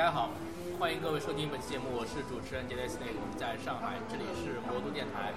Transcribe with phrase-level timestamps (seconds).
[0.00, 0.30] 大家好，
[0.78, 5.30] 欢迎各位收听本期节目，我是主持人杰雷斯内，我们在上海，这里是魔都电台。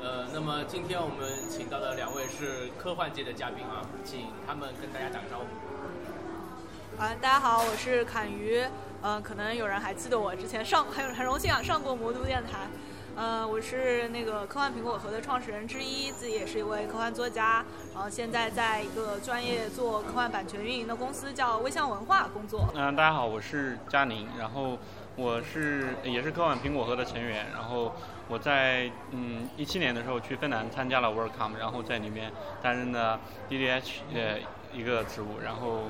[0.00, 7.02] 呃，那么今天我们请到的两位是科幻界的嘉宾啊，请他们跟大家打个招呼。
[7.02, 8.64] 啊，大家好，我是侃鱼。
[9.02, 12.68] 嗯、可能有人还记得我之前上很很荣幸啊上过魔都电台。
[13.16, 17.64] 呃，我是那个科幻苹果核的创始人之一，自己也是一位科幻作家，
[17.94, 22.68] 然后现在在一个专业做科幻版权运营的公司叫微象文化工作。
[22.74, 24.76] 嗯、大家好，我是佳宁，然后
[25.14, 27.94] 我是也是科幻苹果核的成员，然后
[28.26, 34.38] 我在嗯一七年的时候去芬兰参加了 WorldCom，然后在里面担任了 DDH 呃
[34.72, 35.82] 一个职务，然后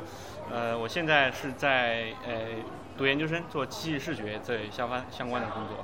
[0.53, 2.35] 呃我现在是在呃
[2.99, 5.83] 读研究生做机器视觉这相关相关的工作。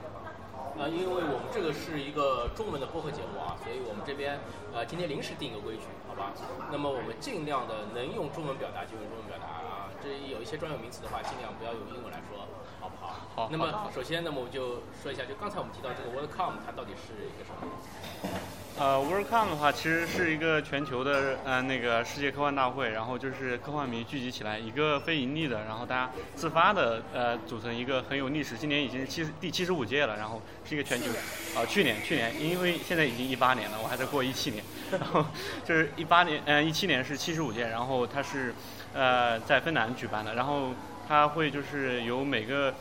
[0.81, 4.41] 呃，因为我们这个是一个中文的播客节目啊，所以我们这边
[4.73, 6.33] 呃今天临时定一个规矩，好吧？
[6.73, 12.49] 那么我们尽量的能用中文表达就用中文表达啊，这有一些专有名词的话，尽量不要用英文来说，
[12.81, 13.21] 好不好？
[13.37, 18.60] 好那么首先，那么我们就说一下，就刚才我们提到这个 WorldCom，它到底是一个什么意思？
[18.81, 31.11] 呃，WorldCon 的话，其实是一个全球的呃那个世界科幻大会，然后就是科幻迷聚集起来，一个非盈利的，然后大家自发的呃组成一个很有历史，今年已经是七十第七十五届了，然后是一个全球，
[31.55, 34.65] 啊、去年去年，因为现在已经一八年了，我还在过一七年，
[34.99, 35.27] 然后
[35.63, 38.55] 就是一八年，呃一七年是七十五届，然后它是
[38.95, 40.71] 呃在芬兰举办的，然后
[41.07, 42.73] 它会就是由每个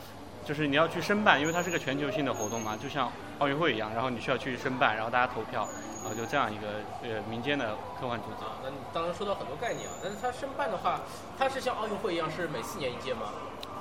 [0.46, 5.68] 就是你要去申办，因为它是个全球性的活动嘛，就像奥运会一样，然后你需要去申办，然后大家投票，
[6.10, 6.68] 然后就这样一个
[7.04, 8.44] 呃民间的科幻组织。
[8.44, 11.02] 啊，那你当然说到很多概念啊，但是它申办的话，
[11.38, 13.30] 它是像奥运会一样是每四年一届吗？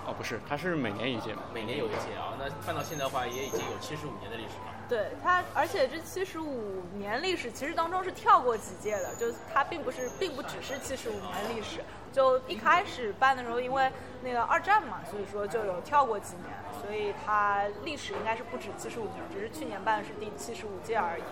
[0.04, 1.40] 哦，不是，它是每年一届嘛。
[1.54, 4.74] 每年有一届啊，那办到现在的话，也已经有七十五年的历史了。
[4.90, 11.80] 对它，而且这七十五年历史其实当中是跳过几届的，就它并不是，并不只是七十五年历史。
[12.12, 13.90] 就一开始办的时候，因为
[14.22, 21.22] 那个二战嘛，所以说就有跳过几年，所以它历史应该是不止七十五年，只是去年办的是第七十五届而已。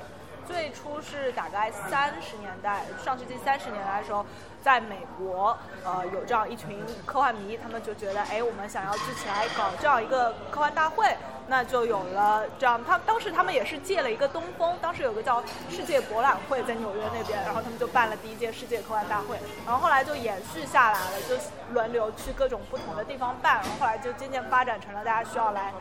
[0.47, 4.25] 最初是大概三十年代，上世纪三十年代的时候，
[4.63, 11.17] 在美国，呃，有这样一群科幻迷，他们就觉得，哎，我们想要聚起来搞这样一个科幻大会，
[11.49, 12.83] 那就有了这样。
[12.85, 21.37] 他当时他们也是借了一个东风，当时有个叫世界博览会在纽约那边，然后他们就办了第一届世界科幻大会，然后后来就延续下来了，就
[21.73, 25.73] 轮流去各种不同的地方办，然后后来就渐渐发展成了大家需要来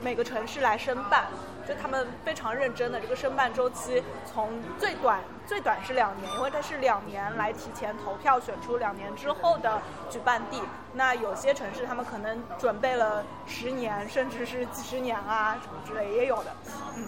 [0.00, 1.26] 每个城市来申办。
[1.66, 10.62] 就他们非常认真的这个申办周期，从最短最短是两年，因为它是两年来提前投票选出两年之后的举办地。
[10.92, 16.52] 那有些城市他们可能准备了十年，甚至是几十年啊什么之类也有的。
[16.96, 17.06] 嗯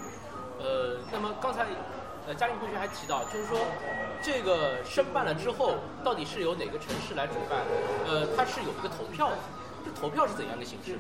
[0.61, 1.65] 呃，那么刚才
[2.27, 3.61] 呃嘉玲同学还提到，就是说
[4.21, 7.61] 这个申办了之后，到底是由哪个城市来主办？
[8.09, 9.37] 呃，它是有一个投票的，
[9.85, 10.99] 这投票是怎样的形式？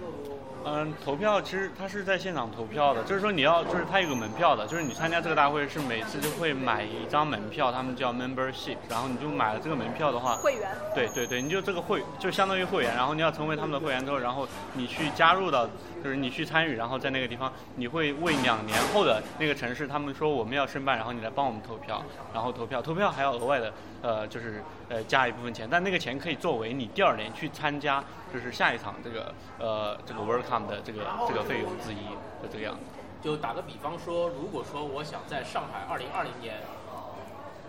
[0.70, 10.68] 嗯，投票其实他是在现场投票的，就是说你要，就是他有个门票的，就是你参加这个大会是每次就会买一张门票，他们叫 membership，然后你就买了这个门票的话，会员。
[10.94, 15.66] 对对对，你就这个会就相当于会员，然后你要成为他们的会员之后，然后你去加入到，
[16.04, 32.06] 就是你去参与，然后在那个地方，你会为两年后的那个城市，他们说我们要申办，然后你来帮我们投票，然后投票，投票还要额外的，呃，就是呃加一部分钱，但那个钱可以作为你第二年去参加，就是下一场这个呃这个 WorldCom 的这个这个费用之一，
[32.42, 32.80] 就这个样子。
[33.20, 36.54] 就打个比方说，如果说我想在上海二零二零年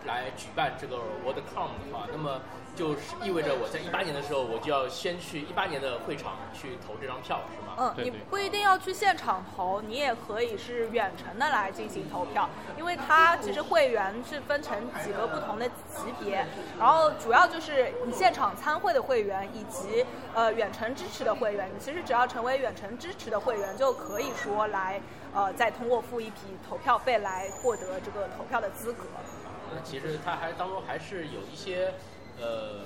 [0.05, 2.41] 来举办这个 WorldCom 的话，那么
[2.75, 7.93] 就是意味着我在一八年的时候，我就要先去一八年的会场去投这张票，是吗？
[7.97, 16.45] 嗯，你不一定要去现场投，你也可以是远程的来进行投票，因为它其实会员是分成几个不同的级别，
[16.77, 25.01] 然后主要就是你现场参会的会员以及呃远程支持的会员，你其实只要成为远程支持的会员，就可以说来
[25.33, 29.03] 呃再通过付一笔投票费来获得这个投票的资格。
[29.73, 31.93] 那其实它还当中还是有一些
[32.39, 32.81] 呃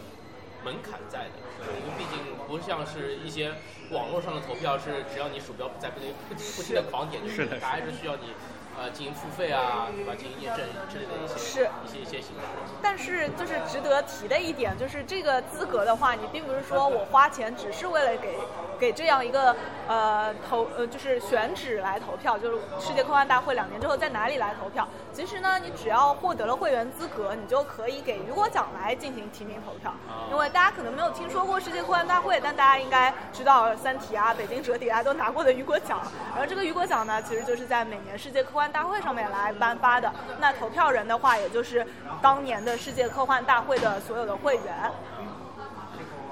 [0.64, 1.76] 门槛在的，是吧？
[1.80, 3.54] 因为毕竟不像是一些
[3.92, 8.34] 网络上的投票是只要你鼠标在不停不停不停的狂点就是的它还是需要你
[8.78, 10.16] 呃进行付费啊，对吧？
[10.16, 12.41] 进行验证之类的一些是一些一些形式。
[12.82, 18.38] 但是就是值得提的一点，就是这个资格的话，你并不是说我花钱只是为了给
[18.84, 19.56] 给这样一个
[19.88, 24.85] 呃投呃就是选址来投票，就是世界科幻大会两年之后在哪里来投票。
[25.14, 29.94] 其实呢，你只要获得了会员资格，你就可以给雨果奖来进行提名投票。
[30.30, 36.02] 因为大家可能没有听说过世界科幻大会，但大家应该知道《三体》啊、《北京折叠》啊都拿过的雨果奖。
[36.32, 40.12] 然后这个雨果奖呢，其实就是在每年世界科幻大会上面来颁发的。
[40.40, 41.88] 那投票人的话，也就是
[42.22, 44.91] 当年的世界科幻大会的所有的会员。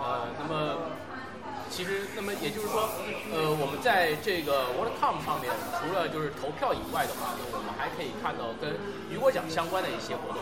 [0.03, 0.77] 呃，那么
[1.71, 2.89] 其实，那么也就是说，
[3.33, 8.75] 呃，我们在这个 WorldCom 上面，除了就是投票以外的话，那我们还可以看到跟
[9.09, 10.37] 雨果奖相关的一些活动，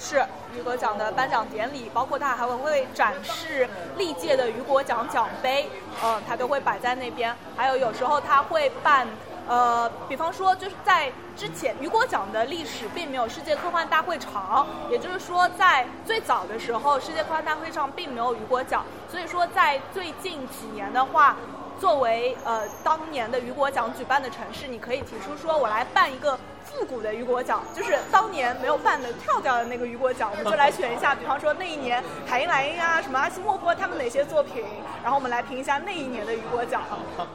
[0.00, 0.26] 是吧？
[0.56, 3.68] 是雨果奖的颁奖典礼，包括它还会展示
[3.98, 5.68] 历届的雨果奖奖杯，
[6.02, 7.36] 嗯，它都会摆在那边。
[7.54, 9.06] 还有有时候它会办。
[9.48, 21.34] 呃，比方说，就是在之前，雨果奖的历史并没有世界科幻大会长，也就是说，在最早的时候，世界科幻大会上并没有雨果奖，所以说在最近几年的话。
[21.80, 34.64] 作为呃当年的雨果奖举办的城市，你可以提出说，我来办一个复古的雨果奖，就是当年没有办的跳掉的那个雨果奖，我们就来选一下，比方说那一年海因莱因啊，什么阿西莫夫他们哪些作品，
[35.02, 36.82] 然后我们来评一下那一年的雨果奖，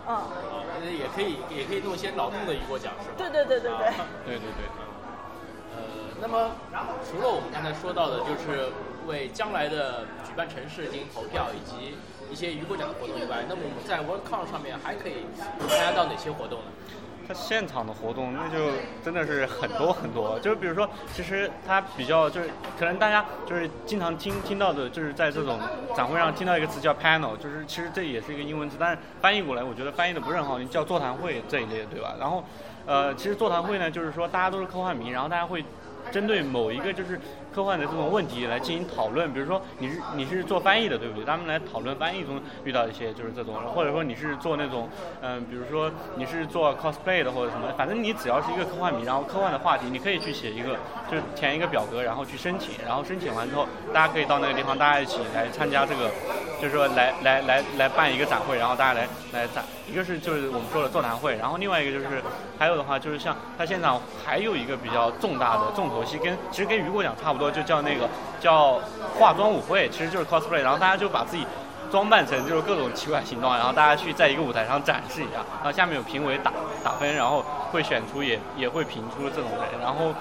[0.07, 0.21] 嗯，
[0.85, 3.15] 也可以也可以弄一些脑洞的雨果奖，是吧？
[3.17, 3.93] 对对对对对，
[4.25, 4.65] 对对对。
[5.75, 5.81] 呃，
[6.21, 6.51] 那么
[7.09, 8.71] 除了我们刚才说到的，就是
[9.07, 11.97] 为将来的举办城市进行投票，以及。
[12.33, 15.17] 一些雨果奖的活动以外，那么我们在 WorldCon 上面还可以
[15.69, 16.65] 参加到哪些活动呢？
[17.27, 18.71] 它现场的活动那就
[19.05, 25.59] 真的是很多很多，就是比如说，其实它比较就是可能大家就是经常听听到的，就是在这种
[25.95, 32.15] 展会上听到一个词叫 panel，就是其实这也是一个英文词，但是翻译过来我觉得翻译的不是很好，你叫座谈会这一类，对吧？
[32.19, 32.43] 然后，
[32.87, 35.63] 呃，其实座谈会呢，就是说大家都是科幻迷，然后大家会
[36.11, 37.21] 针对某一个就是。
[37.53, 41.23] 科幻的这种问题来进行讨论，比如说你是你是做翻译的，对不对？
[41.23, 44.89] 他们来讨论翻译中遇到一些就是这种，或者说你是做那种，
[45.21, 50.77] 嗯，比如说你是做 cosplay 的或者什么，反正你只要是一个科幻迷，然后科幻的话题，你可以去写一个，
[51.09, 56.09] 就是填一个表格，然后去申请，然后申请完之后，大家可以到那个地方，大家一起来参加这个，
[56.59, 62.21] 就是说来来来来办一个展会，然后大家来来展，一个是就是我们说的座谈会，然后另外一个就是
[62.57, 67.42] 还有的话就是像它现场还有一个比较重大的重头戏，跟其实跟雨果奖差不多。
[67.51, 68.07] 就叫那个
[68.39, 68.79] 叫
[69.17, 71.45] 化妆舞会，其实就是 cosplay，然后大家就把自己
[71.91, 76.51] 装扮成就是各种奇怪形状，然后大家去在一个舞台上展示一下，然后下面有评委打
[76.83, 80.13] 打分，然后会选出也也会评出这种人，然后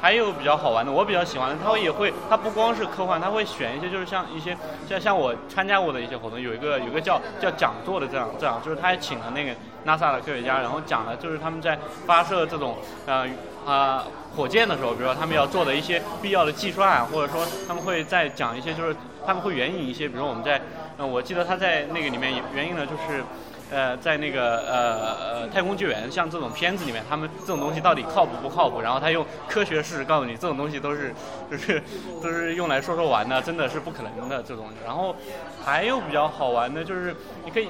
[0.00, 4.56] 还有比较好玩的，我比较喜欢的，他也会他不光是科幻，他会选一些就是像一些
[4.88, 9.52] 像像我参加过的一些活动，有一个有个叫叫讲座的这样这样，就是他还请了那个
[9.86, 12.76] NASA 的科学家，然后讲了就是他们在发射这种
[13.06, 13.28] 呃
[13.66, 14.04] 啊。
[14.34, 20.58] 火箭的时候，比如说他们要做的一些必要的计算，或者说他们会再讲一些，就是他们会援引一些，比如我们在，
[20.96, 23.22] 呃，我记得他在那个里面援引的就是，
[23.70, 28.80] 呃，在那个呃呃太空救援像这种片子里面，他们这种东西到底靠谱不靠谱？
[28.80, 31.12] 然后他用科学事实告诉你，这种东西都是
[31.50, 31.82] 就是
[32.22, 34.68] 都是用来说说玩的，真的是不可能的这种。
[34.82, 35.14] 然后
[35.62, 37.68] 还有比较好玩的就是你可以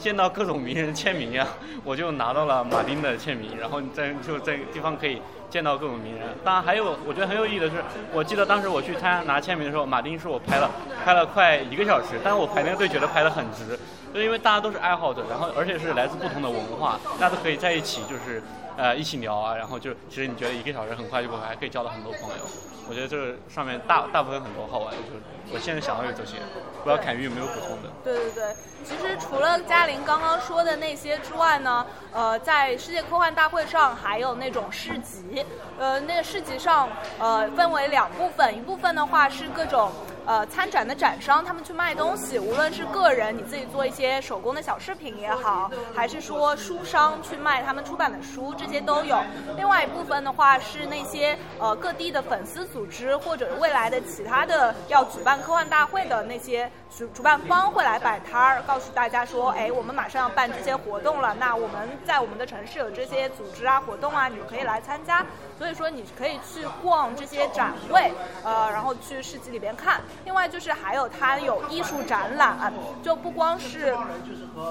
[0.00, 1.46] 见到各种名人签名呀，
[1.84, 5.20] 我就拿到了马丁的签名，然后你在就在地方可以。
[5.50, 7.74] 见到各种名人，当然还有我觉得很有意义的是，
[8.12, 10.70] 我记得当时我去参加拿签名的时候，马丁是我拍了
[11.04, 13.76] 拍了快一个小时，但是我排那个队觉得排的很值，
[14.14, 18.40] 就因为大家都是爱好者，然后而且是来自不同的文化，大家都可以在一起就是
[18.76, 22.44] 呃一起聊啊，然后就其实你觉得一个小时很快就过，还可以交到很多朋友，
[22.88, 25.22] 我觉得这个上面大大部分很多好玩的，就是
[25.52, 26.36] 我现在想到有这些，
[26.82, 27.90] 不知道凯宇有没有补充的？
[28.02, 35.44] 对对对，其实除了嘉玲刚刚说的那些之外呢，呃，在世界科幻大会上还有那种市集，
[35.78, 36.88] 呃，那个市集上
[37.18, 39.90] 呃分为两部分，一部分的话是各种。
[40.30, 49.18] 呃，参展的展商他们去卖东西，无论是个人你自己做一些手工的小饰品也好，还是说书商去卖他们出版的书，这些都有。
[49.56, 65.26] 另外一部分的话是那些呃各地的粉丝组织，或者未来的其他的要举办科幻大会的那些主主办方会来摆摊儿，告诉大家说，哎，我们马上要办这些活动了，那我们在我们的城市有这些组织啊活动啊，你可以来参加。
[65.58, 68.10] 所以说，你可以去逛这些展会，
[68.42, 70.00] 呃，然后去市集里边看。
[70.24, 72.72] 另外就是还有它有艺术展览，
[73.02, 73.96] 就不光是，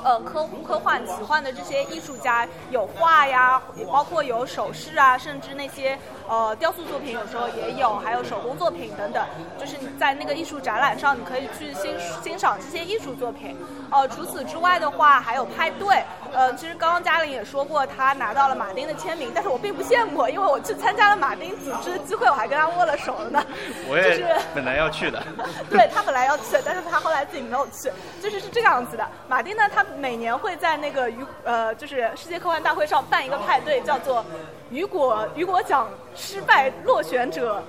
[0.03, 9.25] 呃，科科幻、奇幻的这些艺术家有画呀，也包括有首饰啊，甚至那些呃雕塑作品有时候也有，还有手工作品等等。
[9.59, 13.57] 就是你在那个艺术展览上，你可以去欣欣赏这些艺术作品。
[13.91, 16.03] 呃，除此之外的话，还有派对。
[16.31, 23.43] 呃，其实刚刚嘉玲也说过，她拿到了马丁的签名，但是我并不羡慕，因为我去参加了马丁组织的机会，我还跟他握了手了呢。
[23.87, 25.21] 我也本来要去的。
[25.69, 29.07] 对他本来要去，但是他后来自己没有去，就是是这个样子的。
[29.27, 34.25] 马丁呢，他每年会在那个娱呃，就是世界科幻大会上办一个派对，叫做
[34.71, 37.63] 雨果雨果奖失败落选者。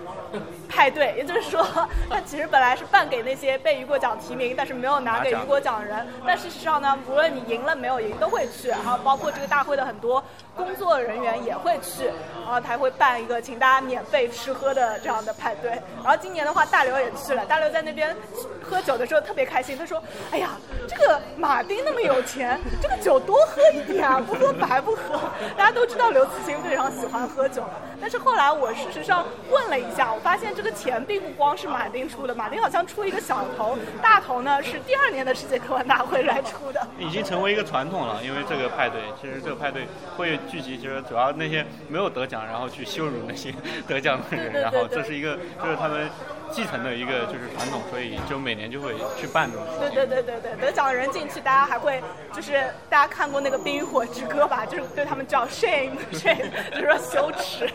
[0.68, 1.66] 派对，也就是说，
[2.08, 6.06] 他其实本来是办给那些被雨果奖提名但是没有拿给雨果奖的人。
[6.24, 8.68] 但事实上呢，无论你赢了没有赢，都会去。
[8.68, 10.22] 然后包括这个大会的很多
[10.56, 12.04] 工作人员也会去，
[12.44, 15.72] 然后他会办一个请大家免费吃喝的这样的派对。
[16.04, 18.16] 然后今年的话，大刘也去了，大刘在那边
[18.62, 20.50] 喝酒的时候特别开心，他说：“哎呀，
[20.86, 25.20] 这个马丁那么有钱，这个酒多喝一点啊，不喝白不喝。
[25.58, 27.62] ”大家都知道刘慈欣非常喜欢喝酒，
[28.00, 36.86] 但是后来我事实上问了一下，我发现这个钱并不光是马丁出的，马丁好像出一个小头，大头呢是第二年的世界科幻大会来出的。
[36.98, 43.54] 已经成为一个传统了，因为这个派对，其实这个派对会聚集，就是主要那些没有得奖，然后去羞辱那些
[43.86, 46.08] 得奖的人，然后这是一个就是他们
[46.52, 49.66] 继承的一个就是传统，所以就每年就会去办这种。
[49.78, 52.02] 对对对对对，得奖的人进去，大家还会
[52.32, 54.66] 就是大家看过那个《冰与火之歌》吧？
[54.66, 57.70] 就是对他们叫 shame shame，就是说羞耻。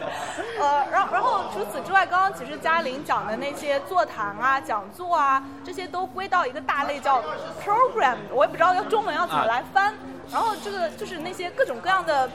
[0.60, 7.24] 呃，然后然后除此之外，刚刚其实嘉玲讲的那些座谈啊、讲座啊，这些都归到一个大类叫
[7.64, 9.94] program，我也不知道要中文要怎么来翻。
[10.32, 12.28] 然后这个就是那些各种各样的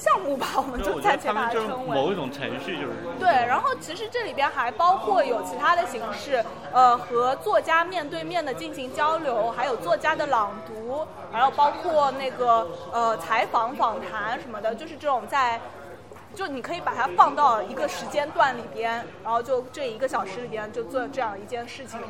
[0.00, 1.94] 项目吧，我们就暂且把它称为。
[1.94, 6.42] 某一种程序，就是对，然后其实这里边还包括有其他的形式，
[6.72, 15.60] 呃，和作家面对面的进行交流，还有作家的朗读，还有包括那个呃采访、访谈什么的，就是这种在。
[16.40, 22.00] 就你可以把它放到一个时间段里边，然后就这一个小时里边就做这样一件事情。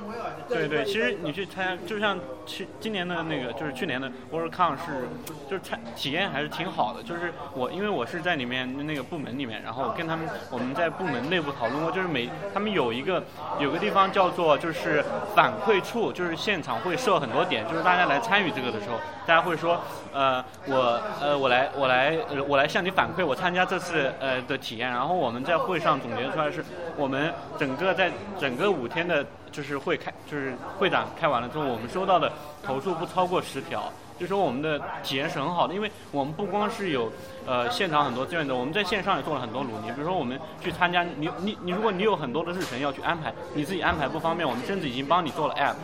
[0.49, 5.09] 对对，其实你去参加，就像去今年的那个，就是去年的 WorldCon 是，
[5.49, 7.03] 就是参体验还是挺好的。
[7.03, 13.25] 就是我因为我是在里面那个部门里面，然后跟他们我们在部门内部讨论过，就是每他们有一个
[13.59, 19.81] 有个地方叫做就是反馈处，就是现场会设很多点，就是大家来参与这个的时候，大家会说，
[20.13, 26.65] 呃，我呃我来我来呃我来向你反馈，我参加这次呃的体验，然后我们在会上总结出来是
[26.97, 29.27] 我们整个在整个五天的。
[29.53, 32.31] 就是会开，就是会长开完了之后，我们收到的
[32.63, 37.11] 投诉不超过十条，就说我们的体验是很好的，因为我们不光是有
[37.45, 39.89] 呃现场很多志愿者，我们在线上也做了很多努力。
[39.93, 45.75] 比如说我们去参加，你你你，如果你有很多的日程要去安排，你自己安排不方便，我们甚至已经帮你做了 app，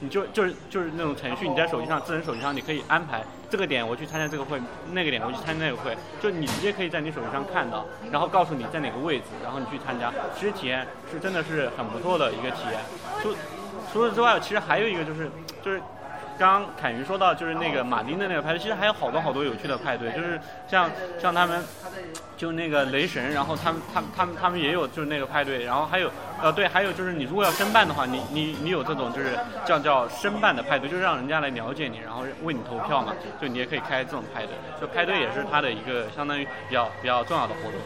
[0.00, 4.60] 你就就是就是那种程序，你在手机上智能手机上你可以安排这个点我去参加这个会，
[4.92, 12.80] 那个点我去参加那个会，就你直接可以在你手机上看到，然后告诉你在哪个位置，然后你去参加，其实体验是真的是很不错的一个体验。
[13.22, 13.34] 除
[13.92, 15.30] 除此之外，其实还有一个就是
[15.62, 15.80] 就是。
[16.38, 20.90] 刚凯云说到，就是那个马丁的那个派对，其实还有好多好多有趣的派对，就是像
[21.20, 21.64] 像他们，
[22.36, 26.10] 就那个雷神，然后他们他们他们他们也有就是那个派对，然后还有
[26.42, 37.80] 呃对，还有就是你如果要申办的话，你你你有这种就是叫叫申办的派对，就是让人家来了解你，然后为你投票嘛，就你也可以开这种派对，就派对也是他的一个相当于比较比较重要的活动。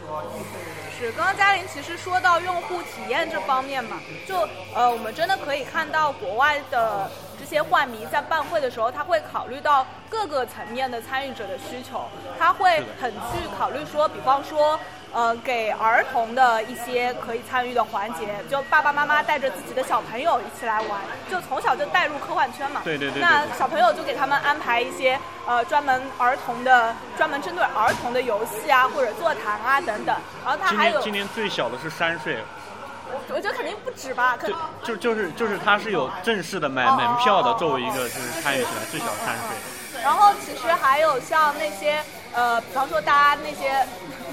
[1.01, 7.11] 是，刚刚嘉玲其实说到用户体验这方面嘛，就呃我们真的可以看到国外的。
[7.41, 12.05] 这些幻迷在办会的时候，他会考虑到各个层面的参与者的需求，
[12.39, 14.79] 他会很去考虑说，比方说，
[15.13, 22.81] 呃，给儿童的一些可以参与的环节，就爸爸妈妈带着自己的小朋友一起来玩，就从小就带入科幻圈嘛。
[22.85, 23.21] 对对对。
[23.21, 30.17] 那小朋友就给他们安排一些呃专门儿童的、专门针对儿童的游戏啊，或者座谈啊等等。
[30.45, 32.39] 然后他还有今年最小的是三岁。
[33.29, 40.03] 我觉得肯定不止吧，可能就就是就是他是有正式的买门票的，作为一个就是参与起来最小三岁。
[40.05, 42.01] 然后其实还有像那些
[42.33, 43.85] 呃，比方说大家那些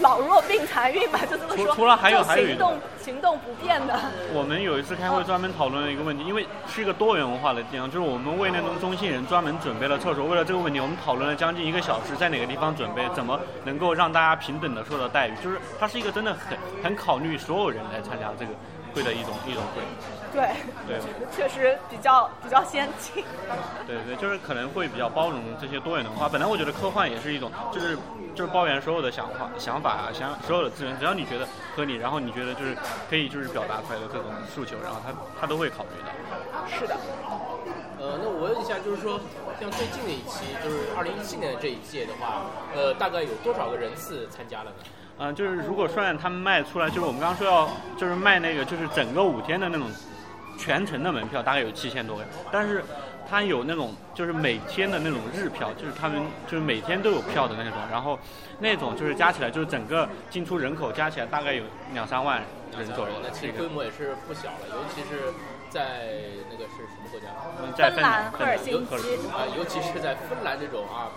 [0.02, 4.00] 老弱病残孕吧，就这么说，除了还有还有行动行动不便的。
[4.34, 10.26] 我们有一次开会专门讨论了一个问题，因为是一个多元文化的地方，就是我们为那种中性人专门准备了厕所。
[10.26, 15.34] 为了这个问题，我们讨论了将近一个小时，在哪个地方准备，怎么能够让大家平等的受到待遇。
[15.44, 18.52] 就是它是一个真的很很考虑所有人来参加这个。
[18.96, 19.84] 会的一种一种会，
[20.38, 20.54] 对
[20.88, 21.00] 对，
[21.36, 23.26] 确实比较比较先进。
[23.88, 26.30] 对对，就是可能会比较包容这些多元的文化。
[26.30, 27.98] 本来我觉得科幻也是一种，就是
[28.36, 32.78] 就是包圆所有的想法想法啊，想所有的资源，只要你觉得合理，然后你觉得就是
[33.10, 36.78] 可以就是表达出来的各种诉求，然后他他都会考虑的。
[36.78, 36.96] 是的。
[38.00, 39.20] 呃，那我问一下，就是说
[39.60, 42.44] 像最近的一期，就是二零一七年的这一届的话，
[42.76, 44.78] 呃，大概有多少个人次参加了呢？
[45.18, 47.68] 嗯，就是如果算他们卖出来，就是我们刚刚说要，
[47.98, 49.88] 就是卖那个，就是整个五天的那种
[50.58, 52.24] 全程的门票，大概有七千多个。
[52.52, 52.84] 但是
[53.30, 57.74] 它有那种就是每天的那种日票，就是他们就是每天都有票的那种。
[57.92, 58.18] 然后
[58.60, 62.42] 那种就是加起来，就是整个进出人口加起来大概有两三万
[62.78, 63.16] 人左右。
[63.24, 65.34] 那其实规模也是不小了，尤其是
[65.70, 66.10] 在
[66.50, 67.28] 那个是什么国家？
[67.78, 68.96] 在芬兰赫尔辛基
[69.30, 71.12] 啊，尤其是在芬兰这种啊。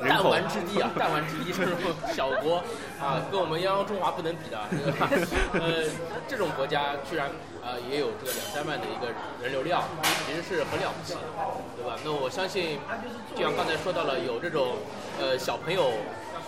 [0.00, 1.76] 弹丸之地啊， 弹丸之地这种
[2.14, 2.62] 小国
[3.00, 5.08] 啊，跟我们泱泱中华不能比的，对吧？
[5.54, 5.84] 呃，
[6.26, 7.30] 这种国家居然
[7.62, 9.84] 呃也有这个两三万的一个人流量，
[10.26, 11.20] 其实是很了不起的，
[11.76, 11.98] 对吧？
[12.04, 12.78] 那我相信，
[13.34, 14.76] 就像刚才说到了，有这种
[15.20, 15.92] 呃小朋友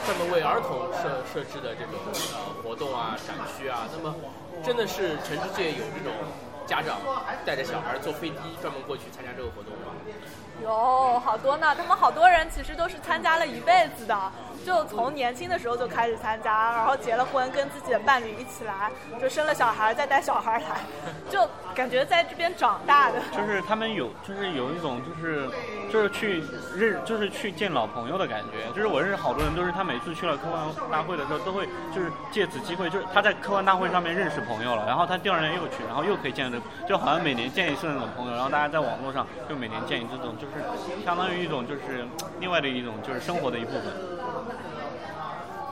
[0.07, 1.95] 专门为儿童设设置的这种
[2.33, 4.15] 呃活动啊、展区啊，那么
[4.65, 6.13] 真的是全世界有这种
[6.67, 6.99] 家长
[7.45, 9.93] 带着小孩坐飞机专门过去参加这个活动吗？
[10.63, 14.17] 有好多呢，他们好多人其实都是参加了一辈子的，
[14.65, 18.91] 就从年轻的时候就开始参加，然后结了婚，跟自己的伴侣一起来，
[19.21, 20.81] 就生了小孩再带小孩来，
[21.29, 23.19] 就感觉在这边长大的。
[23.33, 25.49] 就是他们有，就是有一种，就是
[25.91, 26.43] 就是去
[26.77, 28.73] 认，就是去见老朋友的感觉。
[28.73, 42.07] 就是我认识好多人，都是他每次去了科幻大会的时候，都会就是借此机会，就是他在科幻大会上面认识朋友了，然后他第二年又去，然后又可以见到，就好像每年见一次那种朋友，然后大家在网络上就每年见一次，这种就是是相当于一种就是
[42.41, 43.83] 另外的一种就是生活的一部分。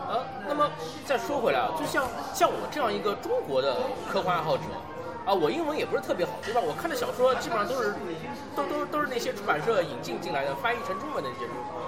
[0.09, 0.69] 呃，那么
[1.05, 3.77] 再说回来啊，就像像我这样一个中国的
[4.11, 4.65] 科幻爱好者，
[5.25, 6.61] 啊，我英文也不是特别好，对吧？
[6.61, 7.95] 我看的小说基本上都是
[8.57, 11.47] 都都都是那些出版社引进进来的，翻译成中文的那些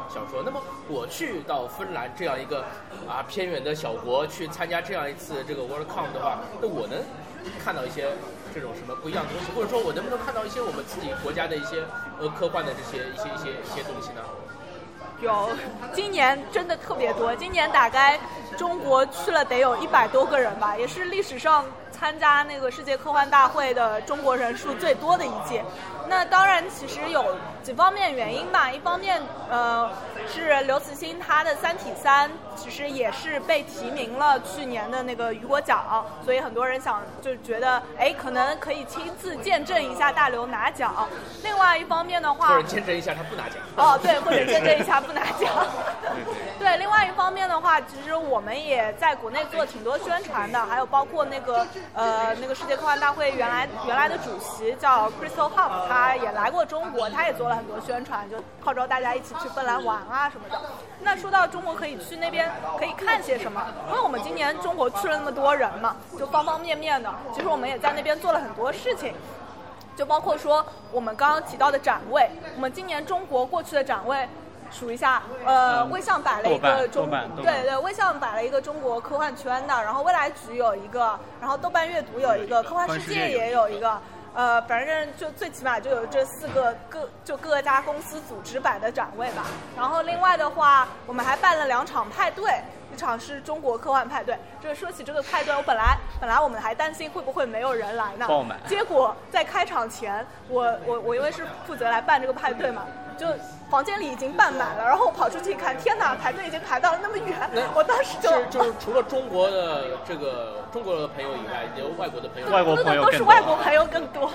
[0.08, 0.40] 小说。
[0.44, 2.62] 那么我去到芬兰这样一个
[3.08, 7.02] 啊偏远的小国去参加这样一次这个 WorldCon 的话，那我能
[7.64, 8.06] 看到一些
[8.54, 11.82] 这种什么不一样的东西，或者说我能不能看到一些我们自己国家的一些
[12.20, 14.20] 呃科幻的这些一些一些一些东西呢？
[15.20, 15.50] 有，
[15.94, 17.34] 今年真的特别多。
[17.36, 18.18] 今年大概
[18.56, 25.64] 中国去了得有一百多个人吧，也是历史上参加那个世界科幻大会的中国人数最多的一届。
[26.12, 27.24] 那当然，其实有
[27.62, 28.70] 几方面原因吧。
[28.70, 29.90] 一方面，呃，
[30.28, 41.08] 是刘慈欣他的《三体三》其实也是被提名了去年的那个雨果奖，所以很多人想就觉得，哎，可能可以亲自见证一下大刘拿奖。
[41.42, 43.56] 另外一方面的话，或者见证一下他不拿奖。
[43.76, 45.50] 哦，对，或者见证一下不拿奖。
[46.58, 60.60] 对，另外一方面的话，其实我们也在国内做挺多宣传的，还有包括那个呃那个世界科幻大会原来原来的主席叫 Crystal Huff，他也来过中国，他也做了很多宣传，就号召大家一起去芬兰玩啊什么的。
[61.00, 63.62] 那说到中国可以去那边可以看些什么？
[63.88, 69.14] 因为我们今年中国去了那么多人嘛，就方方面面的，其实我们也在那边做了很多事情。
[69.94, 74.26] 就包括说我们刚刚提到的展位，我们今年中国过去的展位，
[74.72, 84.00] 数一下，呃，微象摆了一个中，对对，微象摆了一个中国科幻圈的，然后未来局有一个，然后豆瓣阅读有一个，科幻世界也有一个，
[84.34, 89.44] 呃，反正就最起码就有这四个各就各家公司组织摆的展位吧。
[89.76, 92.44] 然后另外的话，我们还办了两场派对。
[92.92, 98.28] 一场是中国科幻派对，就是说起这个派对，我本来本来我们还担心会不会没有人来呢，
[98.66, 102.82] 结果在开场前，我我我因为是负责来办这个派对嘛，
[103.22, 103.28] 就
[103.70, 114.28] 房间里已经办满了，然后我跑出去一看，天哪，排队已经排到了那么远，我当时就就是除了中国的这个中国的朋友以外，有外国的朋友，外国朋友都是外国朋友更多，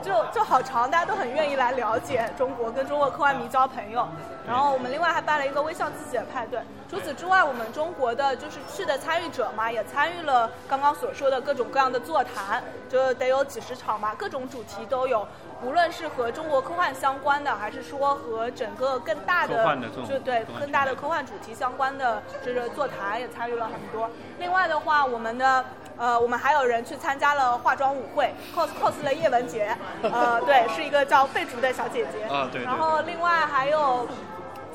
[0.00, 4.06] 就就好长，大家都很愿意来了解中国，跟中国科幻迷交朋友。
[4.46, 6.58] 然后我们另外还办了一个微笑自己的派对。
[6.88, 15.26] 除此之外，我们中国的就是去的参与者嘛，也参与了刚刚所说的各种各样的座谈，就得有几十场嘛，各种主题都有。
[15.62, 19.64] 无论是和中国科幻相关的，还是说和整个更大的，
[20.08, 24.08] 就对更大的科幻主题相关的这个座谈也参与了很多。
[24.38, 25.64] 另外的话，我们的
[25.96, 32.24] 呃，我们还有人去参加了化妆舞会，cos cos 了叶文洁，呃，对，是一个叫费竹的小姐姐。
[32.32, 32.62] 啊，对。
[32.62, 34.06] 然后另外还有。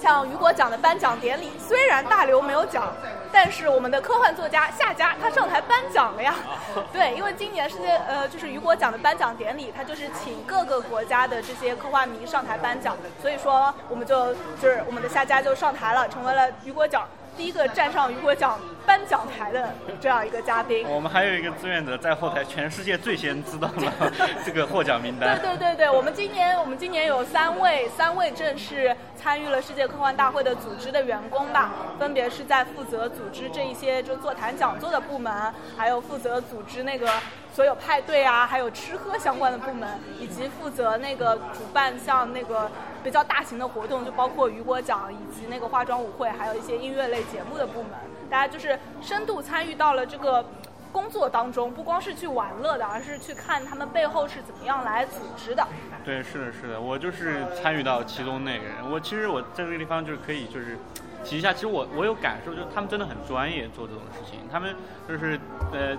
[0.04, 2.94] 像雨果奖的颁奖典礼，虽然大刘没有奖，
[3.32, 6.36] 但是我们的科幻作家夏家他上台颁奖了呀。
[6.92, 17.08] 对，因为今年世界呃就是雨果奖的颁奖典礼，他就是请各个国家的这些科幻迷上台颁奖，所以说我们就就是我们的夏家就上台了，成为了雨果奖。
[17.36, 24.12] 第一个站上雨果奖颁奖台的这样一个嘉宾，我们还有一个志愿者在后台，全世界最先知道了
[24.46, 25.40] 这个获奖名单。
[25.40, 35.32] 对对对对，我们今年我们今年有三位三位正式参与了世界科幻大会的组织的员工吧，分别是在负责组织这一些就座谈讲座的部门，
[35.78, 37.10] 还有负责组织那个。
[37.54, 39.88] 所有派对啊，还有吃喝相关的部门，
[40.20, 42.68] 以及负责那个主办像那个
[43.04, 47.92] 比较大型的活动，就包括雨果奖以及那个化妆舞会，还有一些音乐类节目的部门，
[48.28, 50.44] 大家就是深度参与到了这个
[50.92, 55.64] 工作当中，不光是去玩乐的，而是去看他们背后是怎么样来组织的。
[56.04, 58.74] 对，是的，是的，我就是参与到其中那个人。
[58.90, 60.76] 我其实我在这个地方就是可以就是
[61.24, 64.76] 提一下，其实我我有感受，就是他们真的很专业做这种事情，他们
[65.08, 65.40] 就是
[65.72, 65.96] 呃。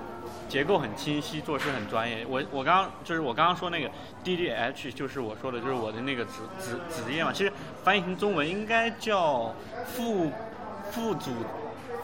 [0.48, 2.24] 结构很清晰，做事很专业。
[2.28, 3.90] 我我刚刚就是我刚刚说那个
[4.22, 7.32] D D H，就是我说的，就是我的那个职职职业嘛。
[7.32, 7.52] 其实
[7.82, 9.54] 翻译成中文应该叫
[9.86, 10.30] 副
[10.90, 11.30] 副组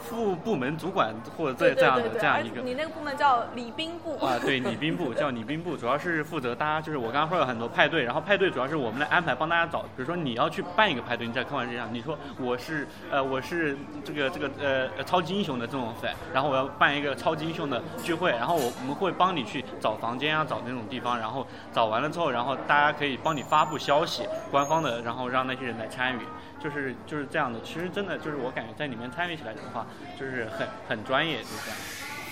[0.01, 4.17] 副部门主管或者这这样的这样一个你那个部门叫礼宾部。
[4.25, 26.19] 啊，对， 礼宾部叫礼宾部，主要是负责大家就是我刚刚说了很多派对，然后派对主要是我们来安排，帮大家找，比如说你要去办一个派对，你在科幻世界上，你说我是呃我是这个这个呃呃超级英雄的这种粉，然后我要办一个超级英雄的聚会，然后我我们会帮你去找房间啊，找那种地方，然后找完了之后，然后大家可以帮你发布消息，官方的，然后让那些人来参与。
[26.63, 29.85] 就是就是这样的，其实真的就是我感觉在里面参与起来的话，
[30.19, 31.77] 就是很很专业，就是这样。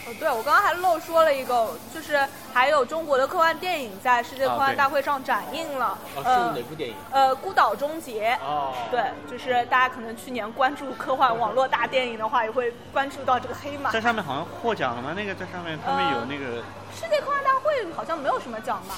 [0.08, 5.98] 哦，对，我刚刚还漏说了一个，就是还有中国的科幻电影在世界科幻大会上展映了。
[6.16, 6.96] 哦，呃是哪部电影？
[7.12, 8.32] 呃，《孤岛终结》。
[8.42, 13.92] 哦，对，就是大家可能去年关注科幻网络大电影的话，也会关注到这个黑马。
[13.92, 15.14] 在上面好像获奖了吗？
[15.14, 16.64] 那个在上面他们有那个、
[16.96, 18.96] 世界科幻大会好像没有什么奖吧？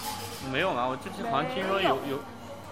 [0.51, 0.87] 没有吗？
[0.87, 2.17] 我之前好像听说有有有，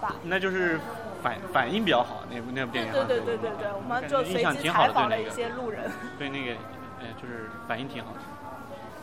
[0.00, 0.14] 吧？
[0.22, 0.78] 那就是
[1.22, 3.18] 反反应比较好，那部那部电影好对。
[3.18, 5.90] 对对对对，我们就随机采访了一些路人。
[6.18, 6.52] 对那个，
[7.00, 8.18] 呃，就是反应挺好的。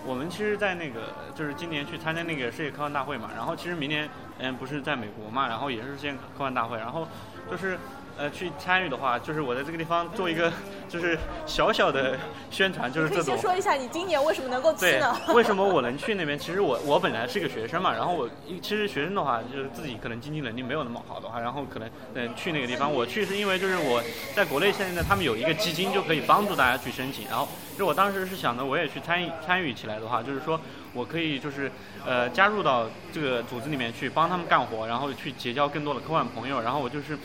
[0.06, 7.08] 我们其实，在那个就是今年去参加那个世界科幻大会嘛，然后其实明年嗯不是在美国嘛，然后也是世界科幻大会，然后
[7.51, 7.77] 就是
[8.17, 10.51] 呃去参与的话，就是我在这个地方做一个
[10.89, 12.17] 就是小小的
[12.49, 13.41] 宣传，就是这种可以先。
[13.41, 16.38] 说一下你今年为什么能够去对呢？，为什么我能去那边？
[16.38, 18.30] 其实我我本来是个学生嘛，然后我
[18.62, 24.01] 其实学生的话，就是自己可能经济能力没有那么好的话，然后可能嗯去那个地方，我去是因为就是我
[24.36, 30.60] 在国内现在他们有一个基金就可以帮助大家去申请，然后就我当时是想着我也去参与参与起来的话，就是说
[30.93, 31.71] 我可以就是
[32.06, 37.17] 呃加入到这个组织里面去帮他们干活，然后去结交更多的科幻朋友，然后我就是。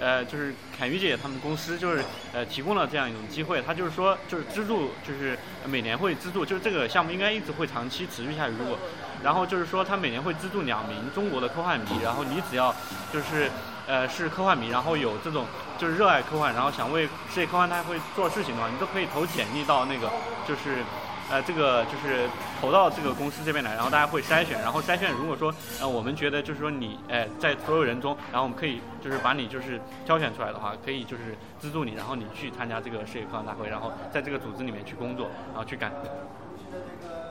[0.00, 8.54] 呃，就是凯宇姐他们公司就是呃提供了这样一种机会，他就是说就是资助，就是每年会资助，就是这个项目应该一直会长期持续下去。
[8.58, 8.78] 如果，
[9.22, 12.74] 然后就是说他每年会资助两名中国的科幻迷，然后你只要
[13.12, 13.50] 就是
[13.86, 15.44] 呃是科幻迷，然后有这种
[15.76, 20.10] 就是热爱科幻，然后想为世界科幻大会做事情的话，你都可以投简历到那个
[20.48, 20.82] 就是。
[21.30, 22.28] 呃，这个就是
[22.60, 35.92] 投到这个公司这边来，然后大家会筛选，然后筛选如果说呃我们觉得就是说你呃在所有人中，然后我们可以就是把你就是挑选出来的话，可以就是资助你，然后你去参加这个世界科幻大会，然后在这个组织里面去工作，然后去感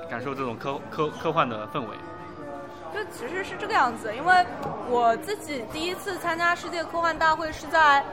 [0.09, 1.87] 感受这种科科科幻的氛围。
[2.91, 4.45] 就其实是这个样子，因为
[4.89, 8.03] 我自己第一次参加世界科幻大会是在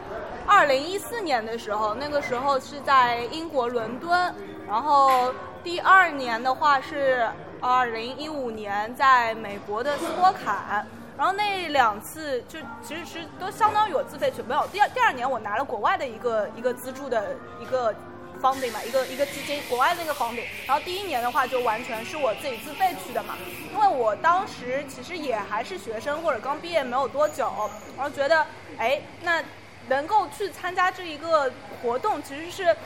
[0.46, 4.34] 二零一四年的时候，那个时候是在英国伦敦，
[4.68, 5.32] 然后
[5.66, 7.28] 第二年的话是
[7.60, 10.86] 二零一五年在美国的斯托坎。
[11.18, 17.92] 然后那两次就其实是都相当于我自费去，没有第二第二年我拿了国外的一个一个资助的一个
[18.40, 20.44] funding 嘛，一个一个基金，国外的那个 funding。
[20.68, 23.34] 然后第一年的话就完全是我自己自费去的嘛，
[23.72, 27.50] 因为我当时其实也还是学生或者刚毕业没有多久，
[27.96, 28.46] 然后觉得
[28.78, 29.42] 哎，那
[29.88, 31.50] 能够去参加这一个
[31.82, 32.76] 活动其实是。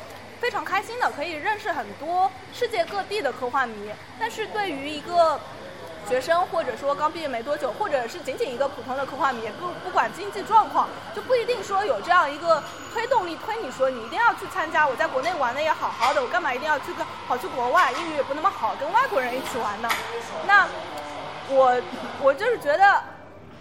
[0.40, 3.90] 非常开心的，可以认识很多世界各地的科幻迷。
[4.18, 5.38] 但是对于一个
[6.08, 14.88] 学生，或者说刚毕业没多久，或者是仅仅一个普通的科幻迷，不不管经济状况，就不一定说有这样一个推动力推你说你一定要去参加。
[14.88, 17.92] 我在国内玩的也好好的，我干嘛一定要去个跑去国外？
[17.92, 19.90] 英语也不那么好，跟外国人一起玩呢？
[20.46, 20.66] 那
[21.50, 21.80] 我
[22.22, 23.02] 我就是觉得。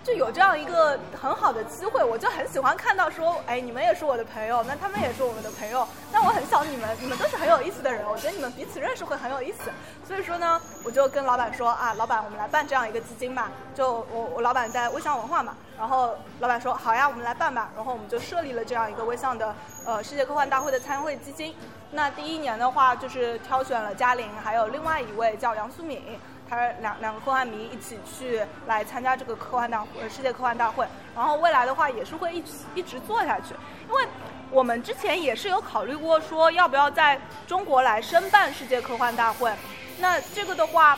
[0.10, 9.70] 就有这样一个很好的机会，我就很喜欢看到说，哎，你们也是我的朋友，那他们也是我们的朋友，那我很想你们，你们都是很有意思的人，我觉得你们彼此认识会很有意思。
[10.04, 13.52] 所以说呢，我就跟老板说啊，老板，我们来办这样一个基金吧。
[13.76, 17.70] 就我我老板在微象文化嘛，然后老板说好呀，我们来办吧。
[17.76, 19.54] 然后我们就设立了这样一个微象的
[19.86, 21.56] 呃世界科幻大会的参会基金。
[21.92, 26.20] 那第一年的话，就是挑选了嘉玲，还有另外一位叫杨苏敏。
[26.50, 30.88] 他两两个科幻迷一起去来参加这个科幻大会，世界科幻大会。
[31.16, 33.54] 然后未来的话也是会一起一直做下去，
[33.88, 34.08] 因为
[34.50, 39.52] 我们之前也是有考虑过说要不要在中国来申办世界科幻大会。
[40.00, 40.98] 那这个的话，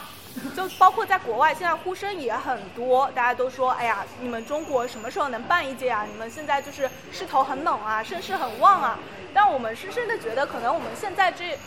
[0.56, 6.06] 就包括在国外，现在呼声也很多，大家都说，哎呀，你们中国什么时候能办一届啊？
[6.10, 8.98] 你们现在就是势头很猛啊，声势很旺啊。
[9.34, 11.58] 但我们深深的觉得，可能我们现在这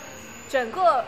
[0.49, 1.05] 整个。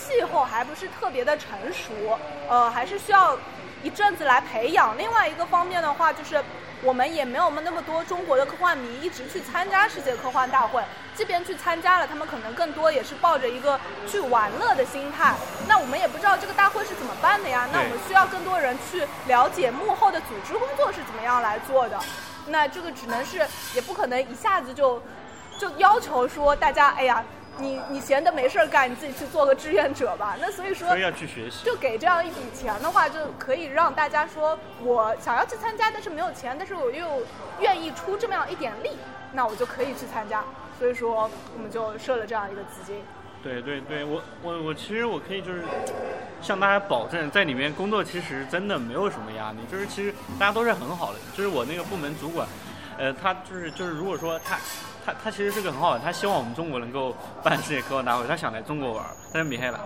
[0.00, 3.36] 气候还不是特别的成熟，呃，还是需要
[3.82, 4.96] 一阵子来培养。
[4.96, 6.42] 另外一个方面的话，就是
[6.82, 10.82] 我们也没有那么多中国的科幻迷一直去参加世界科幻大会，
[11.14, 15.34] 即便去参加了，他们可能更多也是抱着一个去玩乐的心态。
[15.68, 17.68] 那我们也不知道这个大会是怎么办的呀？
[17.70, 21.98] 那我们需要更多人去了解幕后的组织工作是怎么样来做的。
[22.46, 25.02] 那这个只能是，也不可能一下子就
[25.58, 27.22] 就要求说大家，哎呀。
[27.60, 30.36] 你你闲的没事儿干，你自己去做个志愿者吧。
[30.40, 31.64] 那所以说，所以要去学习。
[31.64, 37.22] 就给这样一笔钱的话，就可以让大家说，我想要去参加，但是没有钱，但是我又
[37.60, 38.90] 愿意出这么样一点力，
[39.32, 40.42] 那我就可以去参加。
[40.78, 43.02] 所以说，我们就设了这样一个资金。
[43.42, 45.62] 对对对，我我我其实我可以就是
[46.42, 51.18] 向大家保证，在里面工作其实真的没有什么压力，就是其实大家都是很好的。
[51.34, 52.46] 就是我那个部门主管，
[52.98, 54.58] 呃，他就是就是如果说他
[55.04, 59.78] 他他其实是个很好的，他希望我们中国能够办世界科幻大会，他想来中国玩，但是没来。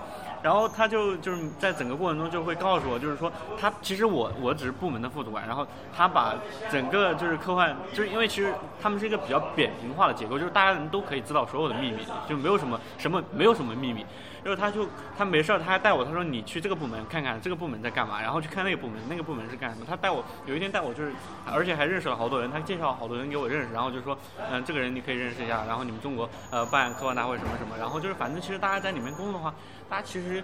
[0.44, 6.34] 然后他就就是在整个过程中就会告诉我，就是说他其实我我只是部门的副主管，然后他把
[6.70, 14.04] 整个就是科幻，就是因为其实他们是一个比较扁平化的结构，就是大家人都可以知道所有的秘密，就没有什么什么没有什么秘密。
[14.44, 19.86] 然后他就他没事儿，他还带我，他说你去这个部门看看这个部门在干嘛，然后去看那个部门，那个部门是干什么。
[19.88, 21.14] 他带我有一天带我就是，
[21.50, 24.14] 而且还认识了好多人，他介绍好多人给我认识，然后就说
[24.52, 29.54] 嗯这个人你可以认识一下，然后你们中国呃办科幻大会什么什么，然后就是反正其实大家在里面工作的话，
[29.94, 30.42] 他其实。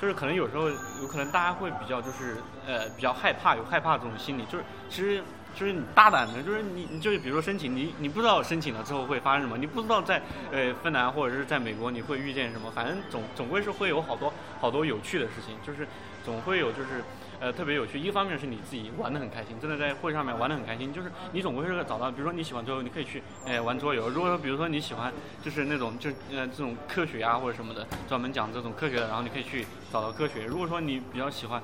[0.00, 2.36] 就是可能有时候有可能大家会比较就是
[2.66, 5.22] 呃比较害怕有害怕这种心理，就是其实
[5.54, 15.86] 就是你大胆的，就是你你就是比如说申请你你不知道申请了之后会发生什么，你不知道在呃芬兰或者是在美国你会遇见什么，反正总总归是会有好多好多有趣的事情，就是
[16.24, 17.04] 总会有就是。
[17.42, 17.98] 呃，特别有趣。
[17.98, 20.92] 一方面是你自己玩的很开心，真的在会上面玩的很开心。
[20.92, 24.08] 就是你总归是找到，比如说你喜欢桌游，你可以去哎玩桌游。
[24.08, 30.44] 如果说比如说你喜欢就是那种就呃这种科学啊或者什么的，专门讲这种科学的，然后你可以去找到科学。
[30.44, 31.60] 如果说你比较喜欢，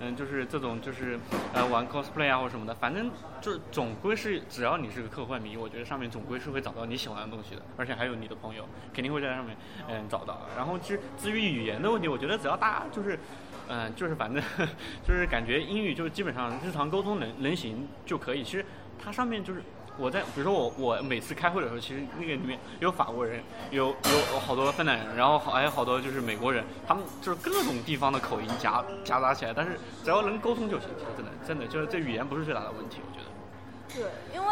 [0.00, 1.16] 嗯，就是这种就是
[1.54, 3.08] 呃玩 cosplay 啊或者什么的，反正
[3.40, 9.56] 就总归是只要你是个科幻迷，我觉得上面总归是会找到你喜欢的东西的，而且还有你的朋友肯定会在上面
[9.88, 10.40] 嗯找到。
[10.56, 13.16] 然后至至于语言的问题，我觉得只要大家就是。
[13.72, 14.42] 嗯，就是反正
[15.06, 18.42] 就是感觉英语就是基本上日常沟通能能行就可以。
[18.42, 18.66] 其实
[19.02, 19.62] 它上面就是
[19.96, 30.88] 我在比如说我我每次开会的时候，其实那个里面有法国人，有有好多芬兰人，然后还有好多就是美国人，他们就是各种地方的口音夹夹杂起来，但是只要能沟通就行。
[30.98, 33.30] 其实真的真的就是这语言不是最大的问题，我觉得。
[33.92, 34.04] 对，
[34.34, 34.48] 因为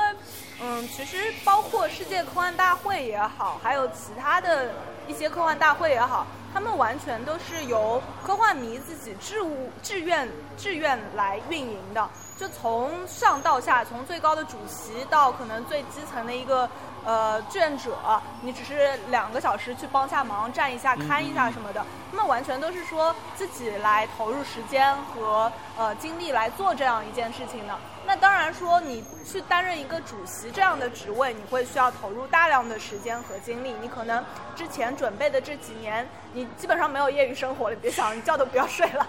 [0.60, 4.72] 嗯，其实包括世界科幻大会也好，还有其他的
[5.08, 6.26] 一些科幻大会也好。
[6.50, 16.68] 他们完全都是由科幻迷自己志务、志愿、志愿来运营的，就从上到下，从最高的主席到可能最基层的一个
[17.04, 17.94] 呃志愿者，
[18.40, 27.78] 你只是两个小时去帮下忙、站一下、看一下什么的，他们完全都是说自己来投入时间和呃精力来做这样一件事情的。
[28.08, 33.74] 那当然说，你去担任一个主席这样的职位，你会需要投入大量的时间和精力。
[33.82, 34.24] 你可能
[34.56, 39.06] 之前准备的这几年，你基本上没有业余生活了，别想，你觉都不要睡了。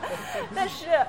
[0.54, 1.00] 但是，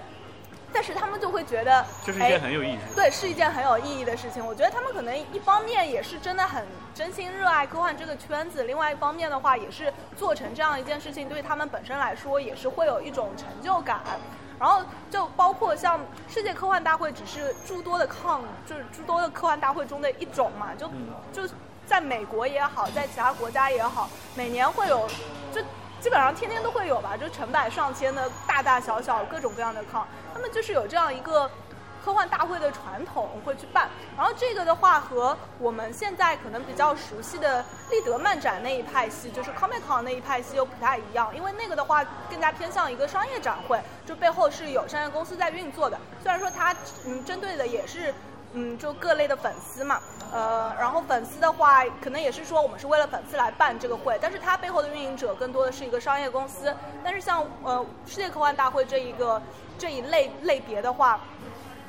[0.73, 2.79] 但是他们就会觉得，这是一件很有意义。
[2.95, 4.47] 对，是一件很有意义的事情。
[4.47, 14.01] 我觉得他们可能一方面也是真的很真心热爱科幻这个圈子，另外一方面的话，也是做成这样一件事情，对他们本身来说也是会有一种成就感。
[14.61, 20.69] 然后就包括像世界科幻大会，只是诸多的抗，就是诸多的科幻大会中的一种嘛。
[20.77, 20.89] 就
[21.33, 21.53] 就
[21.87, 25.09] 在美国也好，在其他国家也好，每年会有，
[25.51, 25.61] 就
[25.99, 31.51] 基本上天天都会有吧，就成百上千的大大小小各种各样的抗，他们就是有这样一个。
[32.05, 45.99] 科幻大会的传统会去办，然后这个的话和我们现在可能比较熟悉的立德漫展那一派系，就是 Comic Con 那一派系又不太一样，因为那个的话更加偏向一个商业展会，就背后是有商业公司在运作的。
[46.23, 46.75] 虽然说它
[47.07, 48.15] 嗯针对的也是
[48.55, 50.01] 嗯就各类的粉丝嘛，
[50.33, 56.75] 呃，然后粉丝的话可能也是说我们是为了粉丝来办这个会，但是它背后的运营者更多的是一个商业公司。
[57.05, 59.41] 但是像呃世界科幻大会这一个
[59.79, 61.21] 这一类类别的话。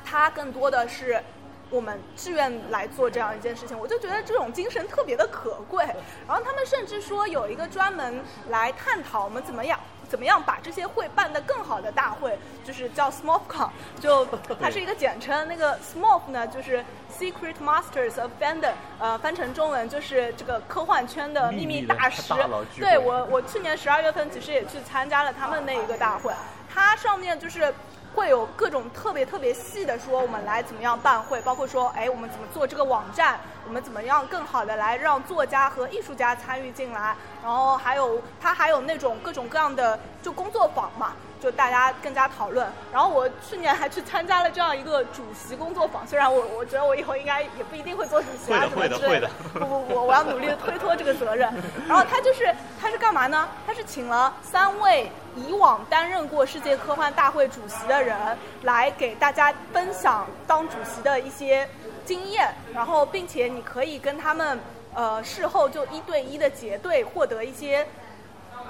[0.04, 1.22] 它更多的是
[1.70, 5.84] 我们志愿来做这样一件事情，我就觉得这种精神特别的可贵。
[6.28, 14.26] 然后他们甚至说有一个专门来探讨我们怎么样怎么样把这些会办得更好的大会，就是叫 SMOFCON，就
[14.60, 15.48] 它是一个简称。
[15.48, 16.84] 那个 SMOF 呢，就是
[17.18, 22.34] Secret Masters of Fandom，呃，翻成中文就是这个科幻圈的秘密大师。
[22.78, 26.30] 对我，我去年十二月份其实也去参加了他们那一个大会，
[26.68, 27.72] 它上面就是。
[28.14, 41.12] 会有各种特别特别细的说，我们来怎么样办会，包括说，哎，我们怎么做这个网站，我们怎么样更好的来让作家和艺术家参与进来，然后还有他还有那种各种各样的就工作坊嘛。
[41.42, 51.52] 就大家更加讨论，然后我去年还去参加了这样一个主席工作坊，虽然我我觉得我以后应该也不一定会做主席啊什么之类的，不不不，我要努力的推脱这个责任。
[51.88, 53.48] 然后他就是他是干嘛呢？
[53.66, 58.16] 他是请了三位以往担任过世界科幻大会主席的人
[58.62, 61.68] 来给大家分享当主席的一些
[62.04, 64.60] 经验，然后并且你可以跟他们
[64.94, 67.84] 呃事后就一对一的结对，获得一些。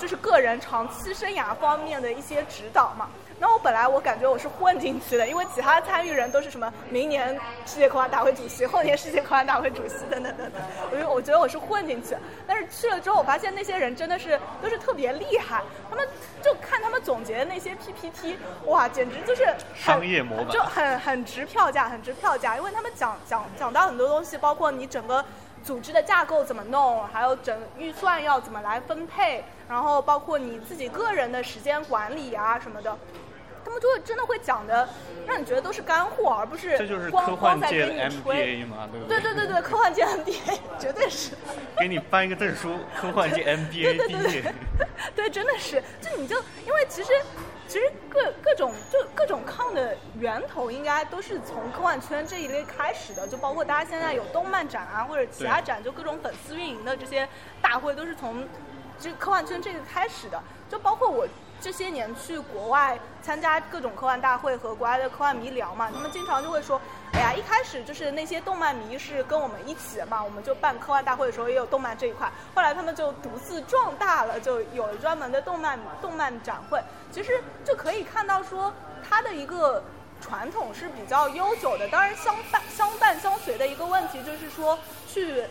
[0.02, 3.08] 就是个人长期生涯方面的一些指导嘛。
[3.38, 10.60] 那我本来我感觉我是混进去的，因为其他参与人都是什么明年世界科幻大会主席，后年世界科幻大会主席等等等等。
[10.90, 12.16] 我就我觉得我是混进去，
[12.48, 15.62] 但是去了之后，我发现那些人真的是都是特别厉害。
[15.88, 16.04] 他们
[16.42, 18.36] 就看他们总结的那些 PPT，
[18.66, 25.24] 哇，简直就是商业模板，就很很值票价，很值票价，因为他们讲讲讲到很多东西，包括你整个。
[25.64, 32.96] 组织的架构怎么弄，还有整预算要怎么来分配，然后包括你自己个人的时间管理啊什么的，
[33.64, 34.88] 他们就会真的会讲的，
[35.27, 39.20] 让你觉得都是干货，而不是这就是科幻界的 MBA 嘛，对不对？
[39.20, 41.33] 对对对对，科幻界 MBA 绝对是。
[41.79, 44.55] 给你颁一个证书，科幻界 MBA 毕业。
[45.14, 47.12] 对，真的是，就你就因为其实。
[47.72, 57.26] 其实各各种就各种抗的源头，应该都是从科幻圈这一类开始的，就包括大家现在有动漫展啊，或者其他展，就各种粉丝运营的这些
[57.62, 58.46] 大会，都是从
[59.00, 61.26] 这科幻圈这个开始的，就包括我。
[61.62, 66.81] 这些年去国外参加各种科幻大会和国外的科幻迷聊嘛，他们经常就会说，
[67.12, 76.83] 哎呀，一开始就是那些动漫迷是跟我们一起的嘛，我们就办科幻大会的时候也有动漫这一块，后来他们就独自壮大了，就有了专门的动漫动漫展会。
[77.12, 78.75] 其实就可以看到说，
[79.09, 79.85] 它的一个
[80.20, 81.88] 传统是比较悠久的。
[81.90, 85.44] 当然相伴相伴相随的一个问题就是说去。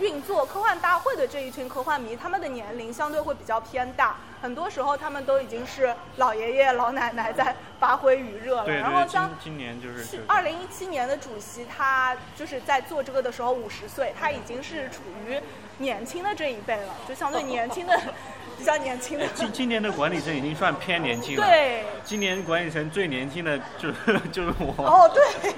[0.00, 8.68] 运作科幻大会的这一群科幻迷，他们的年龄相对会比较偏大，很多时候他们都已经是老爷爷老奶奶在发挥余热了。
[8.68, 15.38] 然后像今年就是二零一七年的主席，他就是在做这个的时候五十岁，他已经是处于
[15.78, 18.00] 年轻的这一辈了，就相对年轻的
[18.58, 19.26] 比较年轻的。
[19.34, 21.46] 今今年的管理层已经算偏年轻了。
[21.46, 21.84] 对。
[22.04, 24.74] 今年管理层最年轻的就是 就是我。
[24.84, 25.54] 哦，对。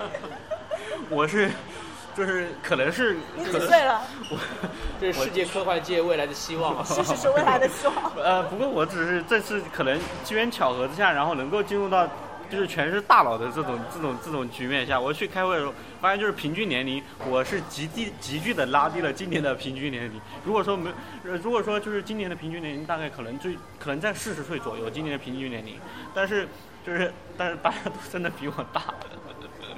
[1.09, 1.51] 我是。
[2.16, 4.00] 就是可能是你几岁了？
[4.31, 4.38] 我
[5.00, 6.83] 这是世界科幻界未来的希望。
[6.87, 7.96] 是是是未来的希望。
[8.16, 12.09] 呃，不过我只是这次可能机缘巧合之下，然后能够进入到
[12.50, 20.20] 就是全是大佬的这种这种这种局面下，我去开会的时候，发现就是平均年龄，我是极低急剧的拉低了今年的平均年龄。
[20.44, 20.90] 如果说没，
[21.24, 25.81] 如果说就是今年的平均年龄大概可能最可能在四十岁左右，今年的平均年龄，
[26.14, 26.46] 但是
[26.87, 28.83] 就是但是大家都真的比我大。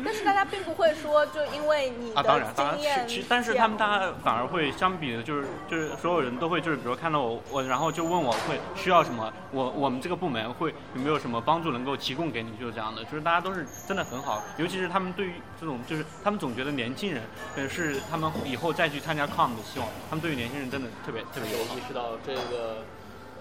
[0.04, 17.22] 但是大家并不会说，就因为你的经验，其实但是他们大家反而会相比的，就是就是所有人都会就是比如看到我我然后就问我会需要什么，我我们这个部门会有没有什么帮助能够提供给你，就是这样的，就是大家都是真的很好，尤其是他们对于这种就是他们总觉得年轻人
[17.68, 22.78] 是他们以后再去参加 com 的希望，他们对于年轻人真的特别特别友好意识到这个。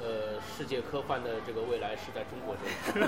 [0.06, 3.08] 呃，世界科幻的这个未来是在中国这里。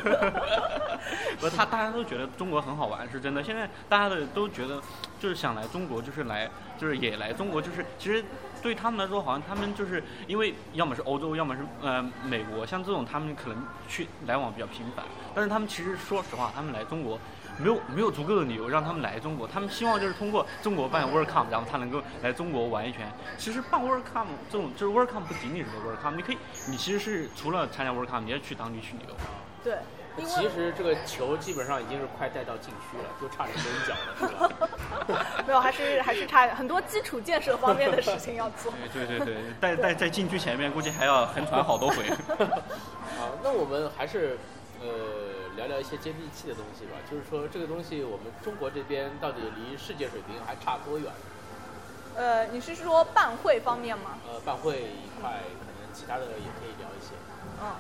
[1.40, 3.44] 不，他大家都觉得中国很好玩，是真的。
[3.44, 4.82] 现在大家的都觉得，
[5.20, 8.26] 就是想来中国，就是来，就是也来中国，就是其实
[8.64, 15.06] 对他们来说，好像他们就是因为要么是欧洲，要么是呃美国，像这种他们可能去来往比较频繁。
[15.36, 17.20] 但是他们其实说实话，他们来中国。
[17.60, 23.12] 没有没有足够的理由让他们来中国，他们希望就是通过中国办 WorldCom，然后他能够来中国玩一圈。
[23.38, 29.16] 其实办 WorldCom 这种就是 WorldCom 不仅仅是 WorldCom，你可以，你其实是除了参加 WorldCom，你也去当地去旅游。
[29.64, 29.78] 对，
[30.24, 33.96] 其实这个球基本上已经是快带到禁区了，就差点扔脚
[34.38, 35.18] 了。
[35.48, 38.72] 没有，还是还是差很多基础建设方面的事情要做。
[38.94, 42.04] 对 对对，在在在禁区前面估计还要横传好多回。
[42.08, 44.38] 啊，那我们还是
[44.80, 45.37] 呃。
[45.58, 51.12] 聊聊一些接地气的东西吧，就是说这个东西我们中国这边到底离世界水平还差多远？
[52.16, 54.18] 呃，你是说办会方面吗？
[54.32, 57.16] 呃，办会一块，可能其他的也可以聊一些。
[57.62, 57.74] 嗯，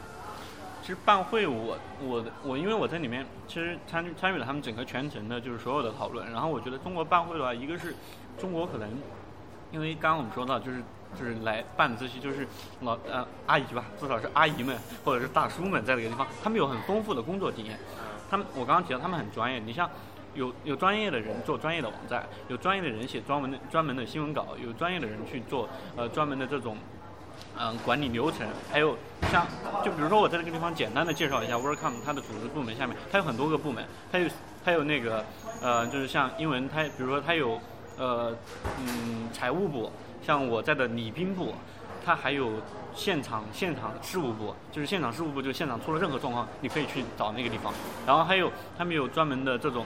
[0.82, 6.30] 其实办会我我我因为我在里面，其实参参与了他们整个全程的，就是所有的讨论。
[6.32, 7.96] 然后我觉得中国办会的话，一个是
[8.40, 8.90] 中国可能，
[9.72, 10.84] 因为刚刚我们说到就是。
[11.20, 12.48] 就是来办的这些，就是
[12.82, 17.80] 老呃阿姨吧，至少是阿姨们或者是大叔们在这个地方，他们有很丰富的工作经验。
[18.30, 19.90] 他们我刚刚提到他们很专业，你像
[20.36, 26.78] 有有专业的人做专业的网站，有专业的人写专门的专门的新闻稿，有专业的人去做呃专门的这种
[27.58, 28.98] 嗯管理流程，还有
[29.32, 29.48] 像
[29.84, 34.30] 就比如说我在这个地方简单的介绍一下 Welcome 它的组织部门下面，它有很多个部门，它有
[34.64, 35.24] 它有那个
[35.62, 37.60] 呃就是像英文它比如说它有
[37.98, 38.36] 呃
[38.80, 39.92] 嗯财务部。
[40.28, 41.56] 像我在的礼宾部，
[42.06, 42.52] 它还有
[42.94, 47.74] 现场现场事务部，就是现场事务部，就现场出了任何状况，你可以去找那个地方。
[48.06, 49.86] 然后还有他们有专门的这种，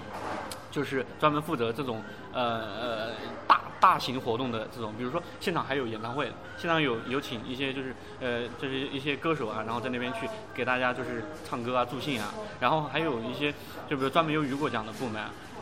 [0.71, 2.01] 就是专门负责这种
[2.33, 3.11] 呃呃
[3.47, 12.33] 大大型活动的这种，比如说现场还有演唱会，现场有有请一些就是呃就是一些歌手啊，然后在那边去给大家就是唱歌啊助兴啊。
[12.59, 13.53] 然后还有一些
[13.87, 15.21] 就比如专门有雨果奖的部门。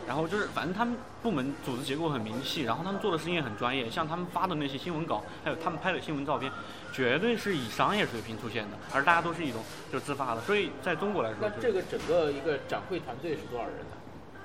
[0.09, 6.51] 然后就是反正他们部门组织结构很明细，然后他们做的事情也很专业，像他们发的那些新闻稿，还有他们拍的新闻照片，
[6.91, 9.61] 绝对是以商业水平出现的，而大家都是一种
[9.93, 13.97] 就自发的，所以在中国来说，那这个整个一个展会团队是多少人呢？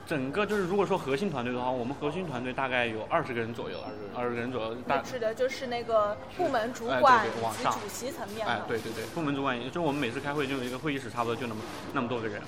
[0.07, 3.79] 整个就是如果说核心团队的话，我们核心团队大概有二十个人左右，
[4.15, 4.75] 二十个人左右。
[4.87, 11.63] 大指的就是那个部门主管以及主席层面哎，对对对，部门主管，就我们每次开会就有一个会议室，差不多就那么
[11.95, 12.43] 那么多个人。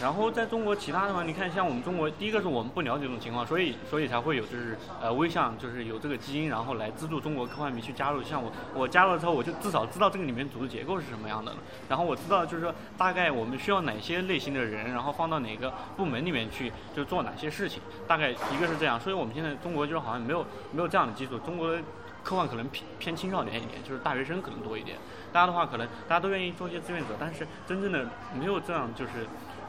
[0.00, 8.22] 然后在中国其他的话，你看像我们中国，第一个是我们不了解这种情况，所以所以才会有就是呃微象就是有这个基因，然后来资助中国科幻迷去加入。
[8.22, 11.58] 像我我加入了之后，我就至少知道这个里面组织结构是什么样的了。
[11.88, 17.80] 然后我知道就是说大概我们需要哪些类型的人，然后放到哪个部门里面去就做哪些事情。
[18.08, 21.38] 大概一个是这样，所以我们现在中国就是好像没有没有这样的基础。
[21.38, 21.78] 中国的
[22.24, 24.98] 科幻可能偏偏青少年一点，就是大学生可能多一点。
[25.32, 29.12] 大家的话可能大家都愿意做一些志愿者，但是真正的没有这样就是。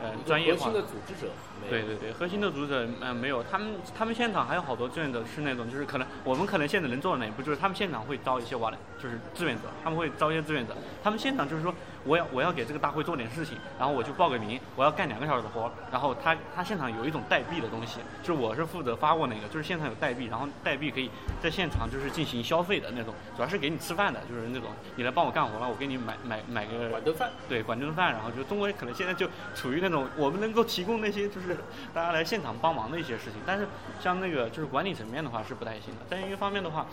[0.05, 1.31] 呃，专业化的组织者，
[1.69, 11.73] 对对对，核心的组织者，嗯，没有，他们他们现场还有好多志愿者是那种，就是可能我们可能现在能做的哪一步，就是他们现场会招一些瓦，就是志愿者，他们会招一些志愿者，他们现场就是说。
[12.07, 21.09] 我要我要给这个大会做点事情，然后我就报个名，我要干两个小时的活，然后他他现场有一种代币的东西，就是我是负责发过那个，就是现场有代币，然后代币可以
[21.41, 31.57] 在现场就是进行消费的那种，主要是给你吃饭的，就是那种你来帮我干活了，我给你买买买个管顿饭，对，管顿饭，然后就中国可能现在就处于那种我们能够提供那些就是是
[31.93, 33.67] 大家来现场帮忙的一些事情，但是
[33.99, 36.85] 像那个就是管理层面的话是不太行的，但一个方面的话，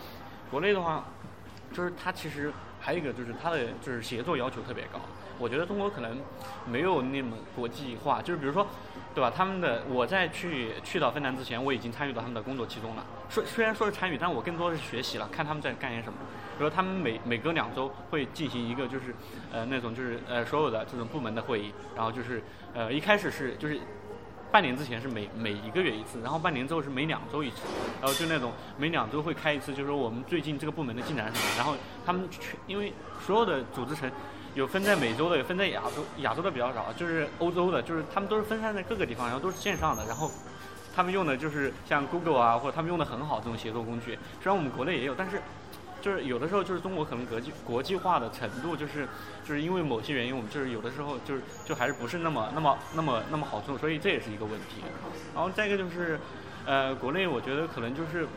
[0.49, 1.03] 国内的话，
[1.73, 4.99] 就是它其实还有一个就是它的就是协作要求特别高。
[5.39, 6.15] 我觉得中国可能
[6.67, 8.65] 没有那么国际化，就是比如说，
[9.15, 9.33] 对吧？
[9.35, 13.03] 他们的我在去去到芬兰之前，我已经参与到他们的工作其中了。
[13.29, 16.19] 虽虽然说是参与，但我更多的是学习了，看他们在干些什么。
[16.55, 19.15] 比如他们每每隔两周会进行一个就是
[19.51, 22.41] 呃那种就是呃所有的这种部门的会议，然后就是
[22.75, 23.79] 呃一开始是就是
[24.53, 27.61] 半年之前是每每一个月一次，然后半年之后是每两周一次，
[27.99, 31.47] 然后就那种每两周会开一次，就是说我们最近这个部门的进展什么。
[31.57, 31.75] 然后
[32.05, 32.93] 他们全因为
[33.25, 34.09] 所有的组织成。
[34.55, 40.29] 有分在美洲的，有分在亚洲，亚洲的比较少，就是欧洲的，就是他们都是分散在各个地方，然后都是线上的，然后
[40.95, 44.11] 他们用的就是像 Google 啊，或者他们用的很好这种协作工具。
[44.43, 45.41] 虽然我们国内也有，但是
[46.03, 49.07] 就是有的时候就是中国可能国际国际化的程度，就是
[49.45, 54.83] 就是因为某些原因，我们就是有的时候就是就还是不是那么那么那么那么好做，所以这也是一个问题。
[55.33, 56.19] 然后再一个就是，
[56.65, 58.27] 呃，国内我觉得可能就是，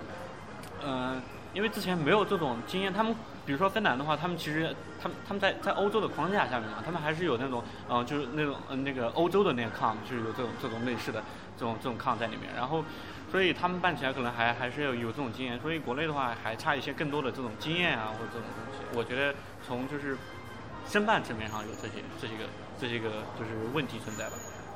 [0.84, 1.20] 嗯，
[1.52, 3.12] 因为之前没有这种经验，他们。
[3.46, 11.22] 比如说芬兰的话，他们其实他们他们在在欧洲的框架下面嘛，他们还是有那种嗯，就是那种嗯那个欧洲的那个抗，就是有这种这种类似的
[11.56, 12.52] 这种这种抗在里面。
[12.56, 12.84] 然后，
[13.30, 15.58] 所以他们办起来可能还还是要有这种经验。
[15.60, 18.84] 所以国内的话还差一些更多的这种经验啊，或者这种东西。
[18.96, 19.34] 我觉得
[19.66, 20.16] 从就是
[20.86, 22.44] 申办层面上有这些这些个
[22.80, 24.32] 这些个就是问题存在吧。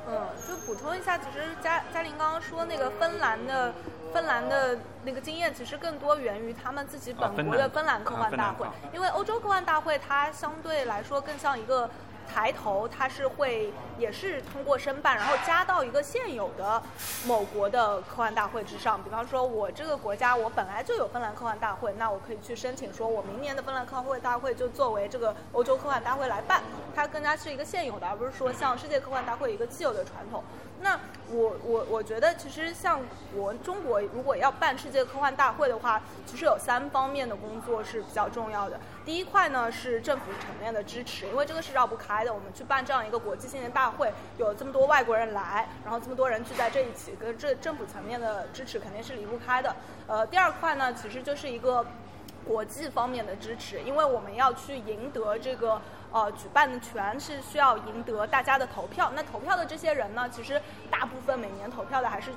[0.07, 3.73] 嗯，就补充一下，其实嘉嘉玲刚刚说那个芬兰的
[4.13, 11.89] 芬兰的那个经验，其实更多源于他们自己本国的芬兰科幻大会，因为欧洲科幻大会它相对来说更像一个。
[12.33, 16.81] 抬头，它是会也是通过申办，然后加到一个现有的
[17.25, 19.01] 某国的科幻大会之上。
[19.03, 26.61] 比方说，我这个国家我本来就有芬兰科幻大会，那我可以去申请，说我明年的芬兰科幻大会就作为这个欧洲科幻大会来办。
[26.95, 30.43] 它更加是一个现有的，而不是说像世界科幻大会一个既有的传统。
[30.83, 32.99] 那我我我觉得，其实像
[33.35, 38.79] 我中国如果要办世界科幻大会的话，其实有三方面的工作是比较重要的。
[39.05, 42.33] 第一块呢是政府层面的支持，因为这个是绕不开的。
[42.33, 49.75] 我们去办这样一个国际性的大会，有这么多外国人来，然后这么多人聚在这一起，跟这政府层面的支持肯定是离不开的。
[50.07, 51.85] 呃，第二块呢，其实就是一个
[52.45, 55.81] 国际方面的支持，因为我们要去赢得这个。
[56.13, 59.09] 呃，举办的权是需要赢得大家的投票。
[59.15, 62.31] 那投票的这些人呢，其实大部分每年投票的还是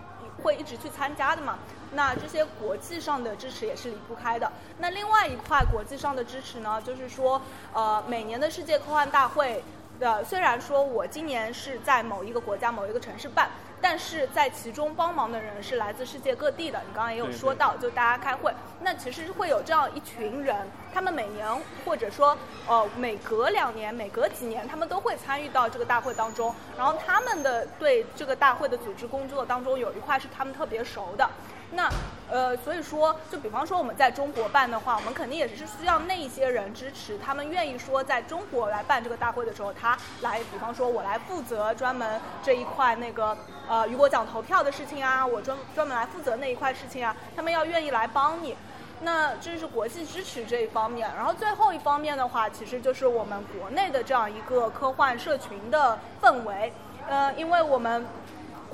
[0.44, 1.58] 会一直去参加的嘛。
[1.94, 4.52] 那这些国际上的支持也是离不开的。
[4.78, 7.42] 那另外一块国际上的支持呢，就是说，
[7.72, 9.64] 呃，每年的世界科幻大会
[9.98, 13.50] 的，虽然说我今年是在某一个国家某一个城市办。
[13.84, 20.56] 但是在其中帮忙的人是来自世界各地的，你刚刚也有说到，就大家开会，那其实会有这样一群人，
[20.94, 21.46] 他们每年
[21.84, 22.34] 或者说
[22.66, 31.28] 呃每隔两年、每隔几年，他们都会参与到这个大会当中，然后他们的对这个大会的组织工作当中有一块是他们特别熟的。
[31.72, 31.90] 那，
[32.34, 48.56] 呃，所以说，就比方说我们在中国办的话，我们肯定也是需要那些人支持，他们愿意说在中国来办这个大会的时候，他来，比方说我来负责专门这一块那个呃雨果奖投票的事情啊，我专专门来负责那一块事情啊，他们要愿意来帮你，
[49.02, 51.08] 那这是国际支持这一方面。
[51.14, 56.72] 然后最后一方面的话，其实就是我们国内的这样一个科幻社群的氛围，
[57.08, 58.04] 呃，因为我们。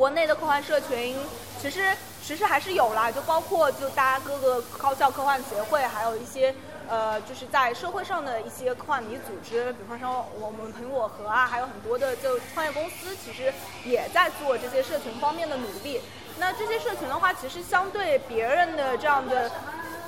[0.00, 1.14] 国内的科幻社群
[1.60, 1.94] 其实
[2.24, 6.54] 其实还是有啦，就包括就大家各个高校科幻协会，还有一些
[6.88, 13.52] 呃就是在社会上的一些科幻迷组织，比方说我们苹果核啊，还有很多的就创业公司，其实
[13.84, 16.00] 也在做这些社群方面的努力。
[16.38, 19.50] 那这些社群的话，其实相对别人的这样的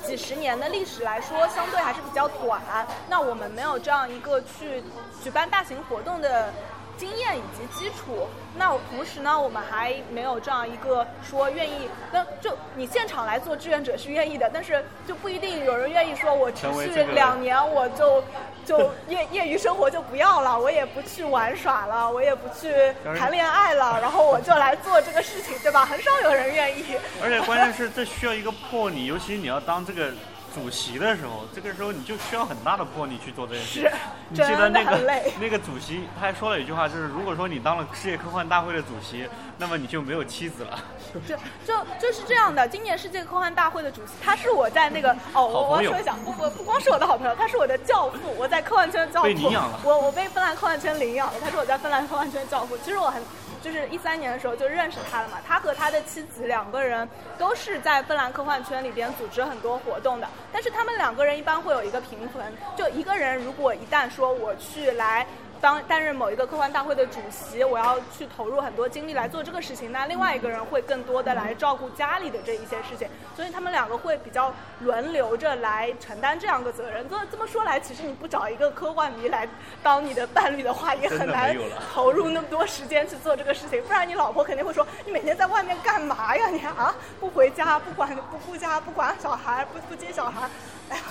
[0.07, 2.59] 几十年的历史来说，相对还是比较短。
[3.07, 4.83] 那我们没有这样一个去
[5.23, 6.51] 举办大型活动的。
[6.97, 18.23] 经验以及基础，那同时呢，我们还没有这样一个说愿意，那就你现场来做志愿者是愿意的，但是就不一定有人愿意说，我持续两年我就
[18.65, 22.71] 就业 业余生活就不要了，我也不去玩耍了，我也不去
[23.17, 25.85] 谈恋爱了，然后我就来做这个事情，对吧？
[25.85, 26.83] 很少有人愿意。
[27.21, 30.11] 而且关键是这需要一个魄力，尤其你要当这个。
[30.53, 33.91] 主席的时候，这个时候你就需要很大的魄力去做这件事。
[34.29, 34.99] 你记得那个
[35.41, 39.27] 那个主席，他还说了一句话，就是如果说你当了世界科幻大会的主席，
[39.57, 40.79] 那么你就没有妻子了。
[41.27, 41.35] 就
[41.65, 42.67] 就就是这样的。
[42.67, 48.33] 今年世界科幻大会的主席，他是我在那个哦，我我说一下，不不不光是我的好朋友，他是我的教父。
[48.37, 49.27] 我在科幻圈的教父。
[49.27, 49.79] 被领养了。
[49.83, 52.77] 我我被芬兰科幻圈领养了，他是我在芬兰科幻圈的教父。
[52.77, 53.21] 其实我很。
[53.63, 57.07] 就是一三年的时候就认识他了嘛，他和他的妻子两个人
[57.37, 62.43] 都是在芬兰科幻圈里边组织很多活动的，但是他们两个人一般会有一个平衡，
[62.75, 65.25] 就一个人如果一旦说我去来。
[65.63, 69.93] 当担任某一个科幻大会的主席，我要去投入很多精力来做这个事情。
[69.93, 77.07] 那另外一个人会更多的来照顾家里的这一些事情，所以他们两个会比较轮流着来承担这样的责任。
[77.07, 79.47] 这这么说来，其实你不找一个科幻迷来
[79.81, 81.55] 当你的伴侣的话，也很难
[81.93, 83.81] 投入那么多时间去做这个事情。
[83.83, 86.49] 不然你老婆肯定会说：“你每天在外面干嘛呀？
[86.49, 90.49] 你啊，不回家，不管不顾家，不管小孩，不不接小孩。”
[90.91, 91.03] 哎呀。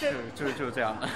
[0.00, 1.08] 是就是就是这样的，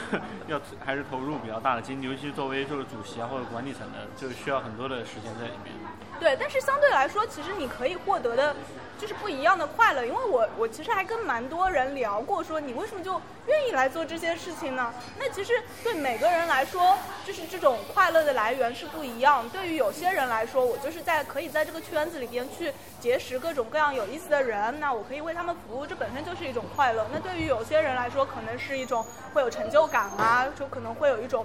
[0.47, 5.75] 要还是投入比较大的精力，尤其作为就是主席啊或者管理层的，就需要很多的时间在里面。
[6.21, 8.55] 对，但是相对来说，其实你可以获得的。
[8.97, 14.95] 就是不一样的快乐，因为我我其实还跟蛮多人聊过，说你为什么就愿意来做这些事情呢？
[15.19, 15.53] 那其实
[15.83, 16.97] 对每个人来说，
[17.27, 19.47] 就是这种快乐的来源是不一样。
[19.49, 27.05] 对于有些人来说，我就是在可以在这个圈子里边去结识各种各样有意思的人，那我可以为他们服务，这本身就是一种快乐。
[27.13, 29.05] 那对于有些人来说，可能是一种
[29.35, 31.45] 会有成就感啊，就可能会有一种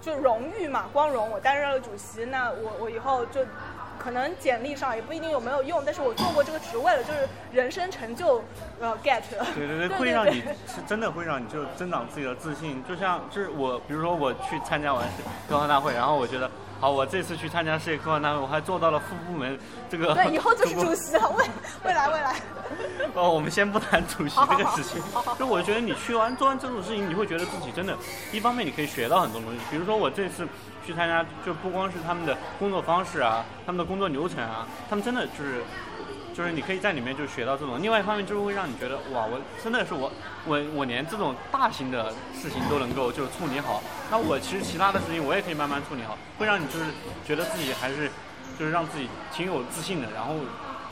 [0.00, 1.30] 就荣誉嘛，光荣。
[1.30, 3.42] 我担任了主席，那我我以后就。
[3.98, 8.42] 可能简历上也不一定有没有用，但是我做过这个职位了，就是人生成就，
[8.80, 9.22] 呃，get。
[9.54, 15.04] 对对对， 会让你是真的会让你就增长自己的自信，就像就是我，比如说我去参加完
[15.48, 16.50] 科幻大会，然后我觉得。
[16.80, 19.58] 好，我这次去参加世界科幻大会，我还做到了副部门
[19.90, 20.14] 这个。
[20.14, 21.44] 对，以后就是主席了，未
[21.84, 22.36] 未来未来。
[23.14, 25.02] 哦，我们先不谈主席这个事情。
[25.36, 27.96] 就我觉得你去完做完这种事情，你会觉得自己真的，
[28.30, 29.58] 一方面你可以学到很多东西。
[29.68, 30.46] 比如说我这次
[30.88, 35.62] 去参加，就不光是他们的工作方式啊，他们的工作流程啊，他们真的就是。
[36.34, 40.08] 就是你可以在里面就学到这种，另外一方面就是会让你觉得哇，我真的是我，
[40.46, 46.84] 我我连这种大型的事情都能够就是处理好，那我其实其他的事情我也可以慢慢处理好，会让你就是
[47.26, 48.08] 觉得自己还是
[48.56, 50.34] 就是让自己挺有自信的，然后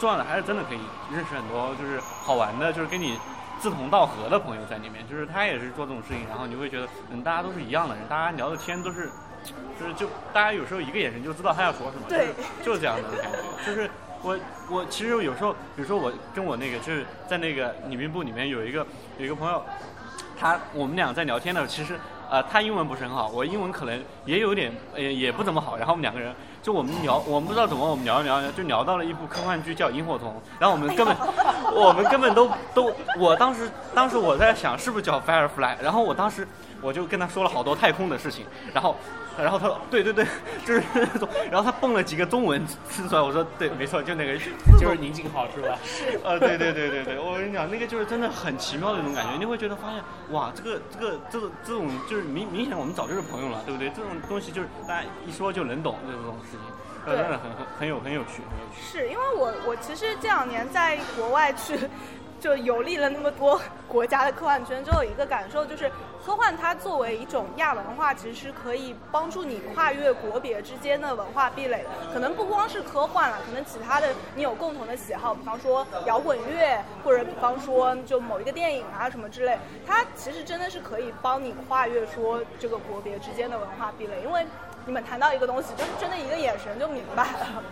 [0.01, 0.81] 重要的还是真的可以
[1.13, 3.17] 认识很多就是好玩的，就是跟你
[3.63, 9.13] 志同道合的朋友在里面，就是他也是做这种事情，然后你会觉得嗯，大家都是一样的人，大家聊的天都是
[9.79, 12.29] 就是就大家有时候一个眼神就知道他要说什么，对，
[12.65, 13.91] 就是这样的感觉，就是。
[14.23, 14.37] 我
[14.69, 18.85] 我其实有时候，比如说我跟我那个就是在那个礼宾部里面有一个
[19.19, 19.63] 有一个朋友，
[20.41, 31.15] 他我们俩在聊天的时候，其实呃他英文不是很好，我英文可能也有点也也不怎么好，然后我们两个人就我们聊，我们不知道怎么我们聊一聊就聊到了一部科幻剧叫萤火虫，然后我们根本
[31.73, 36.49] 我们根本都都我当时当时我在想是不是叫 Firefly，然后我当时
[36.81, 38.97] 我就跟他说了好多太空的事情，然后。
[39.39, 40.25] 然后他说：“对对对，
[40.65, 44.33] 就是那种。”然后他蹦了几个中文字出来，我说：“对，没错，就那个，
[44.81, 45.79] 就是宁静好，是吧？”
[46.25, 53.91] 呃，对对对对对，我跟你讲，那个就是真的很奇妙的一种感觉，你会觉得发现，哇，这个这个这种这种就是明明显我们早就是朋友了，对不对？
[53.91, 58.81] 这种东西就是大家一说就能懂这种事情，真的很很很有很有趣，很有趣。
[58.91, 61.79] 是因为我我其实这两年在国外去。
[62.47, 65.91] 就游历了那么多国家的科幻圈，就有一个感受，就是
[66.25, 71.89] 科幻它作为一种亚文化，其实是可以帮助你跨越国别之间的文化壁垒的。
[72.15, 84.47] 可能不光是科幻了，可能其他的你有共同的喜好，比方说摇滚乐，或者比方说就某一个电影啊什么之类，它其实真的是可以帮你跨越说这个国别之间的文化壁垒，因为
[84.87, 87.63] 你们谈到一个东西，就是真的一个眼神就明白了。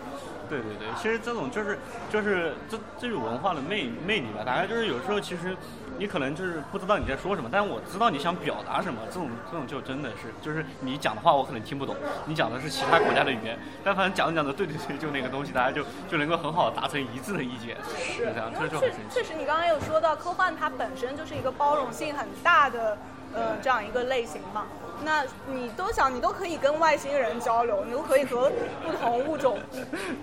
[0.47, 1.79] 对对对，其实这种就是
[2.11, 4.43] 就是这这种文化的魅魅力吧。
[4.45, 5.57] 大概就是有时候其实
[5.97, 11.95] 你可能就是不知道你在说什么，但是我知道你想表达什么，这种这种就真的是，就是你讲的话我可能听不懂，
[12.25, 19.23] 你讲的是其他国家的语言，但反正讲着讲着，对对对，就那个东西，大家就就能够很好达成一致的意见，是这样，这就很确神奇确。
[19.23, 22.95] 实，你刚刚有说到科幻，它本身就是一个包容性很大的，
[23.35, 24.65] 呃，这样一个类型嘛。
[25.03, 28.49] 那你都想，你都可以跟外星人交流，你都可以和
[28.83, 29.59] 不同物种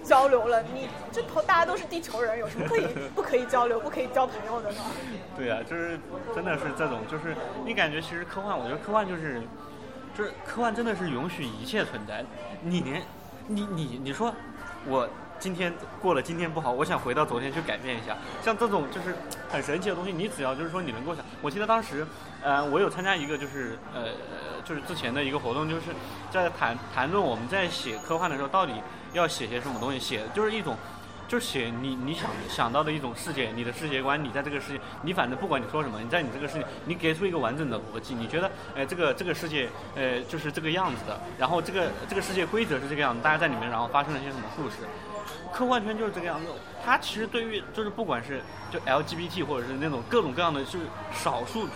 [0.03, 4.81] 交流了，你这头大家都是地球人，有什么可以不可以交流、不可以交朋友的呢？
[5.37, 6.01] 对啊，就是
[6.35, 7.37] 真的是这种，就是
[7.67, 9.43] 你感觉其实科幻，我觉得科幻就是，
[10.17, 12.25] 就是科幻真的是允许一切存在。
[12.63, 13.03] 你连
[13.47, 14.33] 你你你说
[14.87, 15.07] 我
[15.39, 19.15] 今天过了今天不好，我想回到昨天去改变一下，像这种就是
[19.51, 22.07] 很神奇的东西，你只要就是说你能够想，我记得当时，
[22.43, 24.09] 呃，我有参加一个就是呃
[24.65, 25.83] 就是之前的一个活动，就是
[26.31, 28.73] 在谈谈论我们在写科幻的时候到底
[29.13, 30.77] 要写些什么东西，写就是一种。
[31.29, 44.77] 就是写你你想想到的一种世界，你的世界观，你在这个世界，你反正不管你说什么，你在你这个世界，你给出一个完整的逻辑，你觉得，哎，这个这个世界，呃，就是这个样子的，然后这个这个世界规则是这个样子，大家在里面，然后发生了一些什么故事，
[45.51, 46.49] 科幻圈就是这个样子。
[46.85, 50.81] 它其实对于就是不管是就 LGBT 或者是那种各种各样的就是
[51.15, 51.67] 少数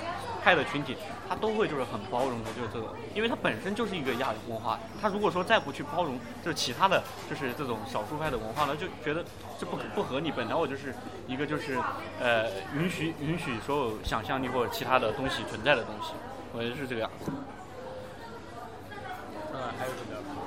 [0.47, 0.97] 派的群体，
[1.29, 4.79] 他都会就是很包容的，就是这种，因为它本身就是一个亚文化。
[5.03, 9.25] 他如果说再不去包容就是其他的就是这种少数派的文化呢，就觉得
[9.59, 10.31] 这不不合理。
[10.31, 10.95] 本来我就是
[11.27, 11.77] 一个就是
[12.21, 16.13] 呃允许允许所有想象力或者其他的东西存在的东西，
[16.53, 17.33] 我觉得是这个样子。
[19.53, 20.47] 嗯，还有什么要说？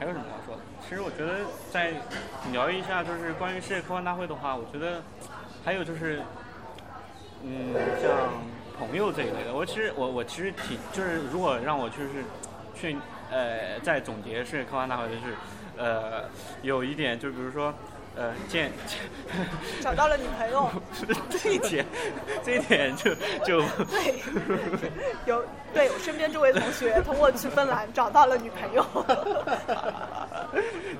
[0.00, 0.62] 还有什么要说的？
[0.88, 1.92] 其实我觉得再
[2.52, 5.02] 聊一下，就是关于世界科幻大会的话，我觉得
[5.62, 6.22] 还有就是，
[7.42, 8.32] 嗯，像
[8.78, 12.24] 朋友这一类的，我其实我我其实挺就是，如果让我就是
[12.74, 12.96] 去
[13.30, 15.34] 呃再总结世界科幻大会，就是
[15.76, 16.24] 呃
[16.62, 17.72] 有一点，就比如说
[18.16, 18.72] 呃见
[19.80, 20.70] 找到了女朋友，
[21.30, 21.84] 这一点
[22.44, 23.14] 这一点就
[23.44, 24.22] 就对，
[25.26, 28.84] 有对我身边这位同学通过去芬兰找到了女朋友。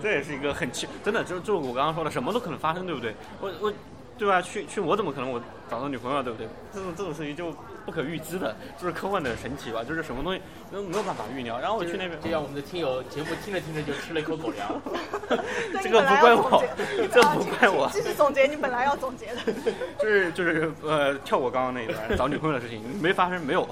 [0.02, 3.14] 这也是一个很奇，真的就就我刚刚说的，什么都可能发生，对不对？
[3.40, 3.72] 我我，
[4.16, 4.40] 对吧？
[4.40, 5.40] 去去，我怎么可能我
[5.70, 6.46] 找到女朋友，对不对？
[6.72, 7.52] 这种这种事情就
[7.84, 10.40] 不可预知的，就是科幻的神奇吧，就是什么东西
[10.72, 11.58] 都没有办法预料。
[11.58, 14.80] 然后我去那边，就像我们的听友节目听着听着就吃了一口狗粮。
[15.82, 16.64] 这个不怪我，
[17.12, 17.88] 这不怪我。
[17.92, 19.52] 继续总结你本来要总结的。
[19.98, 23.68] 就是就是呃，跳过刚刚那一段找女朋友的事情没发生，没有。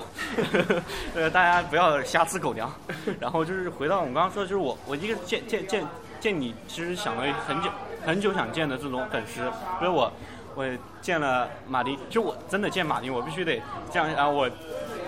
[1.14, 2.72] 呃，大家不要瞎吃狗粮。
[3.20, 5.86] 然后就是回到我们刚刚说的，就是我我一个见见见
[6.20, 7.70] 见你，其实想了很久
[8.05, 9.40] 很久想见的这种粉丝，
[9.78, 10.12] 所以我
[10.55, 10.66] 我
[11.00, 14.48] 见了马丁，就我真的见马丁，我必须得这样啊，我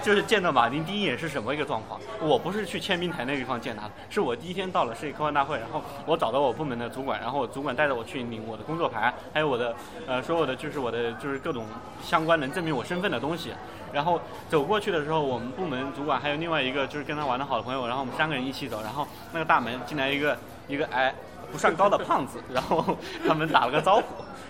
[0.02, 2.00] 就是见到马丁第一眼是什么一个状况？
[2.20, 9.74] 我不是去签名台那个地方见他的，是我第一天到了世界科幻大会，然后我找到我部门的主管，然后我主管带着我去领我的工作牌，还有我的
[10.06, 11.66] 呃所有的就是我的就是各种
[12.02, 13.52] 相关能证明我身份的东西。
[13.92, 20.36] 然后走过去的时候，我们部门主管还有另外一个就是跟他玩的好的朋友，然后我们三个人一起走，然后那个大门进来一个
[20.66, 21.14] 一个矮
[21.54, 22.84] 不算高的胖子， 然后
[23.28, 24.02] 他们打了个招呼。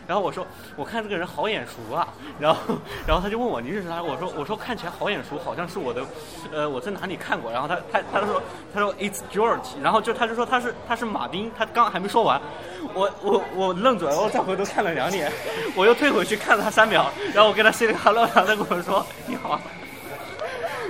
[0.07, 2.61] 然后我说，我看这个人好眼熟啊，然后，
[3.07, 4.03] 然后他就问我你认识他？
[4.03, 6.03] 我说，我说看起来好眼熟，好像是我的，
[6.51, 7.53] 呃，我在哪里看过？
[7.53, 8.43] 然后他他他说，
[8.73, 12.41] 他说 It's George，然后就他就说他是他是马丁，他刚还没说完，
[12.95, 15.31] 我我我愣住了，然后再回头看了两眼，
[15.75, 19.59] 我又退回去看了他三秒，然后我跟他 say 了 hello，然后他跟我说你好，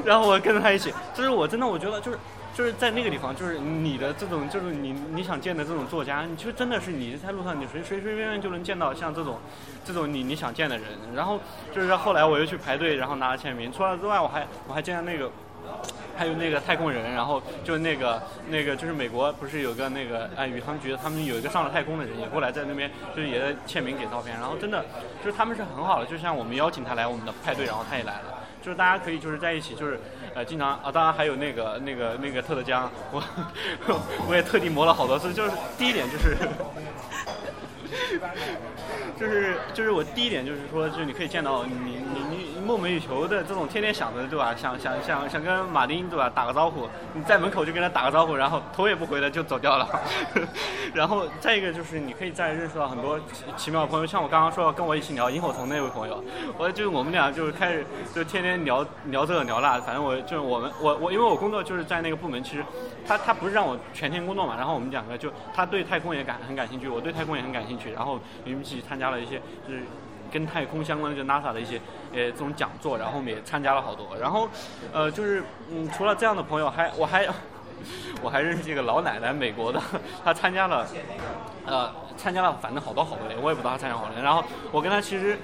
[0.04, 2.18] 然后我跟着他一起，就是我真的我觉得就是。
[2.54, 9.38] 就是在那个地方，就是你的这种，就是你你想见的这种作家，你就真的是你在路上，你随随随便便就能见到像这种，
[9.84, 10.86] 这种你你想见的人。
[11.14, 11.40] 然后
[11.74, 13.72] 就是后来我又去排队，然后拿了签名。
[13.72, 15.28] 除了之外，我还我还见到那个，
[16.16, 24.32] 还有那个太空人，然后就那个那个就是美国不是有个那个哎宇航局，他们有一个上了太空的人也过来在那边，就是也在签名给照片。
[24.38, 24.84] 然后真的
[25.24, 28.42] 就是他们是很好的，就像我们邀请他来我们的派对，然后他也来了。
[28.62, 30.00] 就是大家可以就是在一起，就是
[30.34, 33.22] 呃经常啊，当然还有那个那个那个特特江，我
[34.28, 35.32] 我也特地磨了好多次。
[35.32, 36.36] 就是第一点就是，
[39.18, 44.54] 就是就是我第一点就是说，就是你可以见到你你你梦寐以求的这种天天想着对吧？
[44.56, 49.88] 想想想想跟马丁对吧打个招呼，你在门口就跟他打个招呼，然后头也不回的就走掉了。
[50.94, 56.22] 然后再一个就是你可以再认识到很多奇奇妙的朋友，像我刚刚说跟我一起聊萤火虫那位朋友，
[56.58, 57.84] 我就我们俩就是开始
[58.14, 62.64] 就天天聊聊这个聊那，反正我就是我们我我因为我工作就是在那个部门，其实
[63.06, 69.82] 他他不是让我全天工作嘛，然后我们两个就他对太空也感很感兴趣，我对太空也很感兴趣，然后我们一起参加了一些就是。
[70.32, 71.76] 跟太空相关的，就 NASA 的一些
[72.12, 74.16] 呃这种讲座，然后我们也参加了好多。
[74.20, 74.48] 然后，
[74.92, 77.28] 呃，就是嗯，除了这样的朋友，还我还
[78.20, 79.80] 我还认识一个老奶奶，美国的，
[80.24, 80.84] 她参加了，
[81.66, 84.24] 呃，参加了反正好多好多年，我也不知道她参加好多年。
[84.24, 85.38] 然后我跟她其实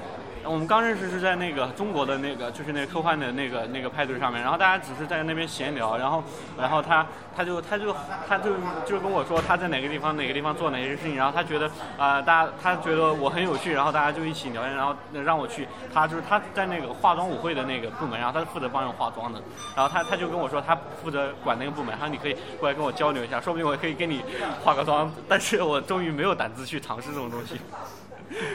[0.45, 6.23] 我们刚认识是在那个中国的那个就是那个科幻的那个那个派对上面，然后大家只是在那边闲聊，然后
[6.59, 7.95] 然后他他就他就
[8.27, 8.53] 他就
[8.87, 19.41] 就跟我说他在哪个地方哪个地方做哪些事情，然后他觉得啊、大家他觉得我很有趣，然后大家就一起聊天，然后让我去他就是他在那个化妆舞会的那个部门，然后他是负责帮人化妆的，
[19.77, 24.23] 然后他他就跟我说他负责管那个部门，他说你可以过来跟我交流一下，说不定我可以给你
[24.65, 27.61] 化个妆，但是我终于没有胆子去尝试这种东西。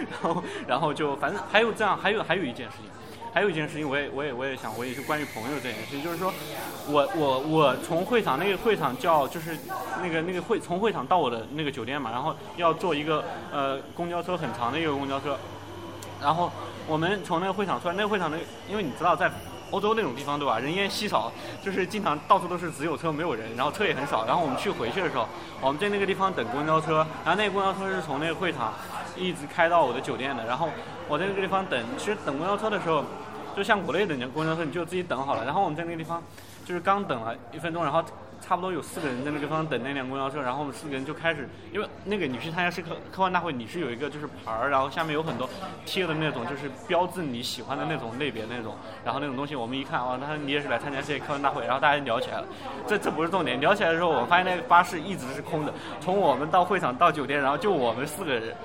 [0.09, 2.89] 然后，然后就反正还有这样，还有还有一件事情，
[3.34, 6.34] 还有一件事情，我也我也我也想回忆是关于朋友这件事情，就是说
[6.88, 9.57] 我我我从会场那个会场叫就是
[10.01, 15.38] 那个那个会从会场到我的那个酒店嘛，然后要坐一个呃公交车很长的一个公交车，
[16.21, 16.51] 然后
[16.88, 18.38] 我们从那个会场出来，那个会场那
[18.69, 19.32] 因为你知道在。
[19.72, 20.59] 欧洲那种地方对吧？
[20.59, 21.32] 人烟稀少，
[21.63, 24.26] 就是经常到处都是只有车没有人，然后车也很少。
[24.26, 25.28] 然后我们去回去的时候，
[25.59, 28.74] 我们在那个地方等公交车，然后那个公交车是从那个会场
[29.18, 30.45] 一直开到我的酒店的。
[30.45, 30.70] 然后
[31.07, 33.03] 我在那个地方等，其实等公交车的时候，
[33.55, 35.43] 就像国内等公交车，你就自己等好了。
[35.43, 36.22] 然后我们在那个地方，
[36.63, 38.03] 就是刚等了一分钟，然后
[38.41, 45.49] 差不多有四个人在那个地方等那辆公交车，然后我们四个人就开始，因为那个你去参加世科科幻大会，你是有一个就是牌儿，然后下面有很多
[45.86, 52.45] 贴的那种，就是标志你喜欢的那种类别那种，然后那种东西我们一看，哦，那你也是来参加这些科幻大会，然后大家就聊起来了。
[52.88, 58.55] 这这不是重点，聊起来的时候，我发现那个巴士一直是空的，从我们到会场到酒店，然后就我们四个人。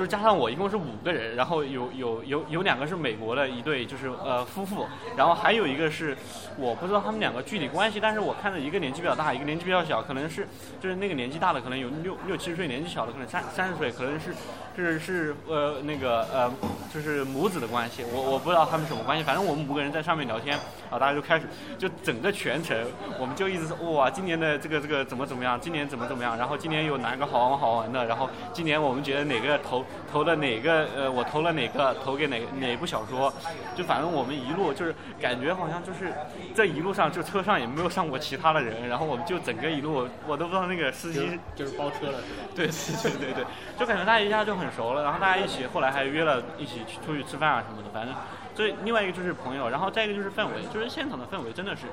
[0.00, 6.16] 就是加上我一共是五个人，然后有有有有两个是美国的一对，就是呃夫妇，然后还有一个是
[6.56, 10.48] 我不知道他们两个具体关系，但是我看着一个年纪比较大，一个年纪比较小，可能是
[10.80, 14.34] 就是那个年纪大的可能有六六七十岁，年纪小的可能三三十岁，可能是
[14.74, 16.50] 是是呃那个呃
[16.94, 20.56] 就是母子的关系，我我不知道他们什么关系，反正我们五个人在上面聊天，
[20.88, 21.46] 啊大家就开始
[21.76, 22.74] 就整个全程
[23.18, 33.32] 我们就一直说哇今年的这个这个怎么怎么样，今年怎么怎么样，然后今年有哪个好玩好玩的，然后今年我们觉得哪个投投了哪个呃我投了哪个投给哪哪部小说，
[33.76, 36.12] 就反正我们一路就是感觉好像就是
[36.54, 42.48] 这一路上就车上也没有上过其他的人，然后我们就整个一路我都不知道那个司机就是包车了是吧？
[42.54, 42.72] 对对
[43.02, 43.44] 对对对，
[43.78, 48.14] 就感觉大家一下就很熟了，然后大家一起后来还约了一起去出去吃饭啊什么的，反正，
[48.54, 51.86] 所以另外一个就是朋友，然后再一个就是氛围，就是现场的氛围真的是，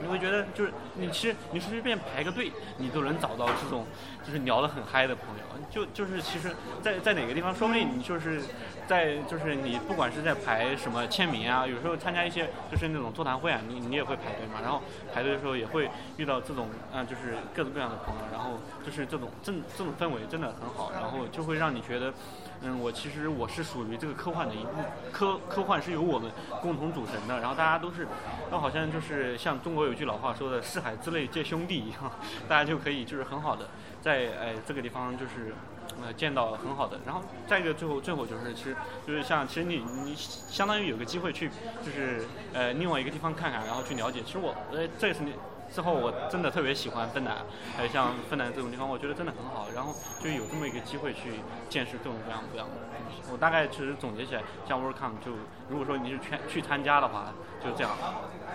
[0.00, 3.86] 你会觉得就是你其实你随便排个队，你都能找到这种
[4.28, 8.42] 就是聊得很嗨的朋友，就就是其实在在哪个地方，说不定你就是
[8.86, 14.82] 在就是你不管是在排什么签名啊，有时候参加一些就是那种座谈会啊，你你也会排队嘛，然后
[15.14, 22.12] 排队的时候也会遇到这种嗯、就是各种各样的朋友，然后就是这种这这种氛围真的很好，然后就会让你觉得。
[22.60, 24.70] 嗯，我其实我是属于这个科幻的一部
[25.12, 26.28] 科科幻是由我们
[26.60, 28.04] 共同组成的，然后大家都是，
[28.50, 32.10] 都好像就是像中国有句老话说的“四海之内皆兄弟”一样，
[32.48, 33.68] 大家就可以就是很好的
[34.00, 35.54] 在哎这个地方就是
[36.02, 38.76] 呃见到很好的，然后再一个最后最后就是其实
[39.06, 41.50] 就是像其实你你相当于有个机会去
[41.84, 45.32] 就是呃另外一个地方看看，然后去了解，其实我呃这次你。
[45.70, 47.44] 之后我真的特别喜欢芬兰，
[47.76, 49.68] 还有像芬兰这种地方，我觉得真的很好。
[49.74, 53.30] 然后就有这么一个机会去见识各种各样各样的东西。
[53.30, 55.32] 我大概其实总结起来，像 WorldCom 就
[55.68, 57.90] 如果说你是去去参加的话，就这样。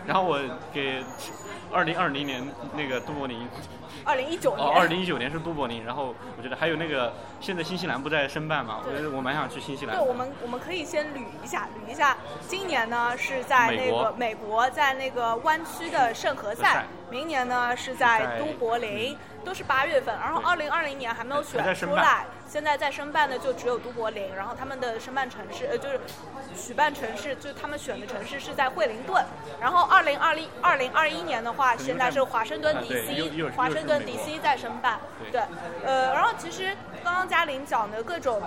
[0.06, 0.40] 然后我
[0.74, 1.04] 给
[1.72, 2.46] 二零二零年
[2.76, 3.48] 那个都柏林，
[4.04, 5.86] 二零一九年，哦，二零一九年是都柏林。
[5.86, 10.06] 然后我觉得还有那个现在新西兰不在申办嘛，我觉得我蛮想去新西兰对，。
[10.06, 12.18] 我们我们可以先捋一下，捋一下。
[12.48, 16.84] 今年呢是在那个美国，在那个湾区的圣何塞。
[17.10, 20.14] 明年呢是在在都柏林，都是八月份。
[20.20, 24.34] 然后二零二零年还没有选出来，现在在申办的就只有都柏林。
[24.36, 26.00] 然后他们的申办城市，呃，就是
[26.56, 29.24] 举办城市，就他们选的城市是在惠灵顿。
[29.60, 35.00] 然后二零二零二零二一年的话，现在是华盛顿啊对又又 DC，是华盛顿又是美国 DC 在申办。
[35.20, 35.42] 对对，
[35.86, 38.42] 呃，然后其实刚刚嘉玲讲的各种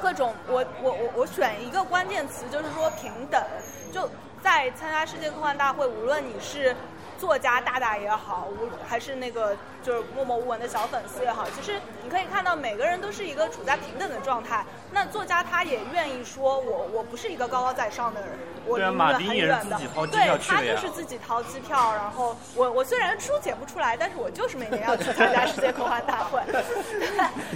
[0.00, 3.42] 各种，我我我我选一个关键词，就是说平等。
[3.90, 4.08] 就
[4.42, 6.76] 在参加世界科幻大会，无论你是
[7.18, 14.64] 作家大大也好，无还是那个就是默默无闻的小粉丝也好，其实你可以看到每个人都是一个处在平等的状态。
[14.92, 18.30] 那作家他也愿意说我我不是一个高高在上的人，
[18.64, 19.88] 我离你们对啊马丁很远的也是自己。
[19.94, 26.40] 掏机对票去的呀他就是自己掏机票，然后我我虽然书写不出来，但是我就是每年要去参加世界科幻大会。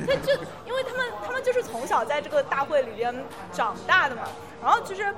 [0.04, 3.14] 对，就就因为他们他们就是从小在这个大会里边
[3.52, 4.22] 长大的嘛。
[4.60, 5.12] 然后其实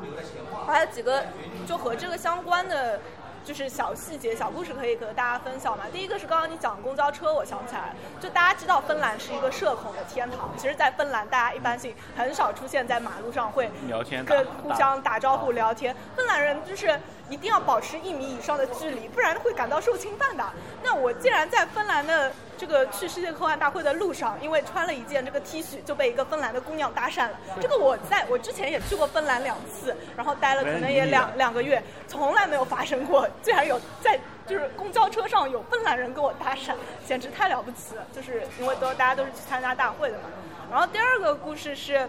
[0.66, 1.24] 还有几个
[1.66, 3.00] 就和这个相关的。
[3.44, 5.84] 就是小细节、小故事可以和大家分享嘛。
[5.92, 10.50] 第一个是刚刚你讲公交车，我想起来了，就大家知道芬兰是一个社恐的天堂。
[10.56, 15.94] 其实，在芬兰，大家一般性很少出现在马路上会聊天跟打互相打招呼、聊天。
[16.16, 20.44] 芬兰人就是一定要保持一米以上的距离，不然会感到受侵犯的。
[20.82, 27.38] 那我既然在芬兰的这个去世界科幻大会的路上，因为穿了一件这个 T 恤，就被一个芬兰的姑娘搭讪了。
[27.60, 36.74] 这个我在我之前也去过芬兰两次，然后待了可能也两两个月，从来没有发生过，居然有在就是公交车上有芬兰人跟我搭讪，
[37.06, 38.06] 简直太了不起了。
[38.12, 40.24] 就是因为都大家都是去参加大会的嘛。
[40.70, 42.08] 然后第二个故事是，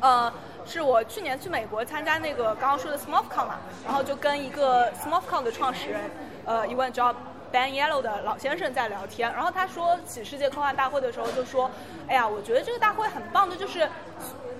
[0.00, 0.32] 呃。
[0.66, 6.02] 是我去年去美国参加那个刚刚说的 SmurfCon 嘛，然后就跟一个 SmurfCon 的创始人，
[6.44, 7.12] 呃，一位叫
[7.52, 11.70] Ben Yellow 的老先生在聊天，然后他说起世界科幻大会的时候就说，
[12.06, 13.88] 哎呀，我觉得这个大会很棒的，就是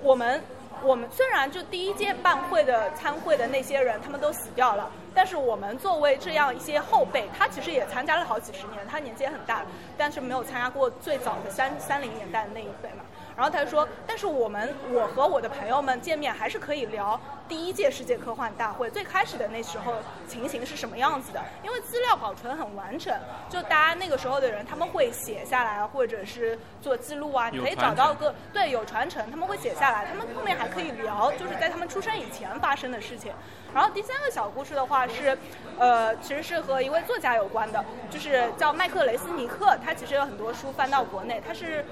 [0.01, 0.41] 我们
[0.83, 9.63] 我们虽然就第一届办会的参会的那些人他们都死掉了，但是我们作为这样一些后辈，他其实也参加了好几十年，他年纪也很大，
[9.97, 13.05] 但是没有参加过最早的三三零年代的那一辈嘛。
[13.41, 17.19] 然后他说：“但是我们，我和我的朋友们见面还是可以聊
[17.49, 19.95] 第一届世界科幻大会最开始的那时候
[20.27, 23.11] 情形是什么样子的，因为资料保存很完整，
[23.49, 33.33] 就大家那个时候的人他们会写下来，或者是做记录啊，你可以找到个对有传承，他们会写下来，他们后面还可以聊，就是在他们出生以前发生的事情。
[33.73, 35.35] 然后第三个小故事的话是，
[35.79, 41.83] 呃，其实是和一位作家有关的，就是叫麦克雷斯尼克，他其实有很多书翻到国内，他是。”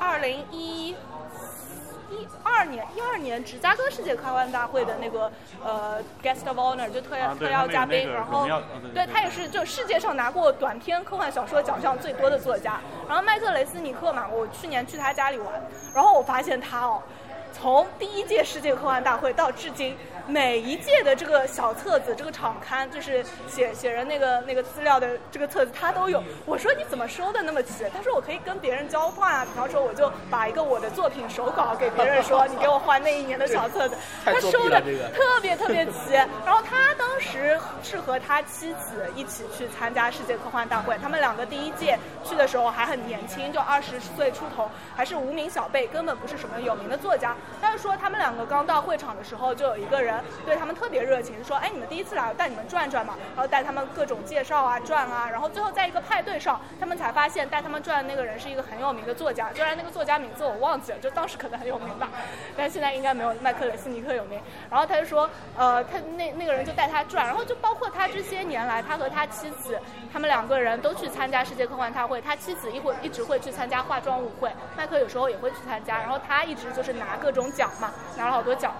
[0.00, 0.88] 二零一
[2.10, 5.30] 一二年，一二年芝加哥世界科幻大会的那个
[5.62, 8.48] 呃 guest of honor 就特邀特邀嘉宾，然后
[8.92, 12.80] 对他也是就世界上拿过短篇科幻小说奖项最多的作家。
[13.06, 15.62] 然后麦克雷斯尼克嘛，我去年去他家里玩，
[15.94, 17.02] 然后我发现他哦，
[17.52, 19.96] 从第一届世界科幻大会到至今。
[20.30, 26.22] 每一届的这个小册子，这个场刊就是写写人那个那个资料的这个册子，他都有。
[26.46, 27.84] 我说你怎么收的那么齐？
[27.92, 33.96] 他说我可以跟别人交换啊，比方说我就把一个我的作品手稿给别人说，你给我换那一年的小册子。
[34.24, 36.12] 他收的特别特别齐。
[36.46, 47.34] 然后他当时是和他妻子一起去参加世界科幻大会，他们两个第一届去的时候还很年轻，就二十岁出头，还是无名小辈，根本不是什么有名的作家。
[47.60, 50.19] 但是说他们两个刚到会场的时候，就有一个人。
[50.44, 55.28] 对他们特别热情，说：“哎，你们第一次来，带你们转转嘛。”然后带他们各种介绍啊，转啊。
[55.30, 62.08] 然后最后在一个派对上，他们才发现带他们转的那个人是一个很有名的作家，虽然那个作家名字我忘记了，就当时可能很有名吧，
[62.56, 64.40] 但现在应该没有麦克雷斯尼克有名。
[64.70, 69.78] 然后他就说：“呃，他那那个人就带他转，然后就包括他这些年来，他和他妻子，
[70.12, 72.20] 他们两个人都去参加世界科幻大会。
[72.20, 75.98] 他妻子一会一直会去参加化妆舞会，麦克有时候也会去参加。
[75.98, 78.72] 然后他一直就是拿各种奖嘛，拿了好多奖。”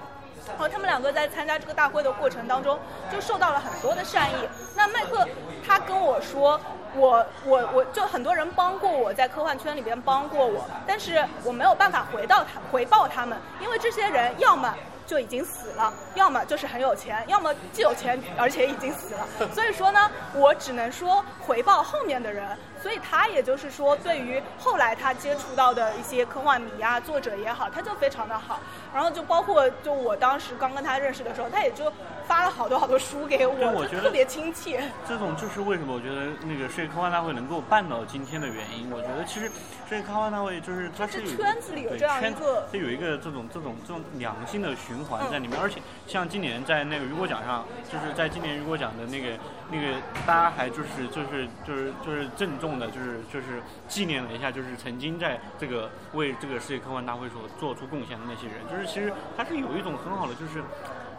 [0.49, 2.79] 然后他们两个在参加这个大会的过程当中，
[3.13, 4.35] 就受到了很多的善意。
[4.75, 5.27] 那麦克
[5.67, 6.61] 他跟我说，
[6.95, 14.75] 我我我就很多人帮过我在科幻圈里边帮过我，但是我没有办法回到他回报他们，因为这些人要么
[15.11, 19.27] 就已经死了，要么就是很有钱，要么既有钱而且已经死了。
[19.53, 22.57] 所以说呢，我只能说回报后面的人。
[22.81, 28.59] 所以他也就是说，对于后来他接触到的一些科幻迷啊、作者也好，他就非常的好。
[28.95, 31.93] 然后就包括就我当时刚跟他认识的时候，他也就
[32.27, 34.83] 发了好多好多书给我，就特别亲切。
[35.07, 38.91] 这种就是为什么我觉得那个世界科幻大会能够办到今天的原因。
[38.91, 39.45] 我觉得其实
[39.87, 45.61] 世界科幻大会就是它是圈子里有这样一个，它有一个这种这种这种良性的循环在里面。
[45.61, 49.39] 而且像今年在那个雨果奖上，就是在今年雨果奖的那个
[49.71, 52.71] 那个，大家还就是就是就是就是郑重。
[52.81, 60.63] 的就是就是纪念了一下，就是曾经在这个为这个世界科幻大会所做出贡献的那些人，就是其实他是有一种很好的，就是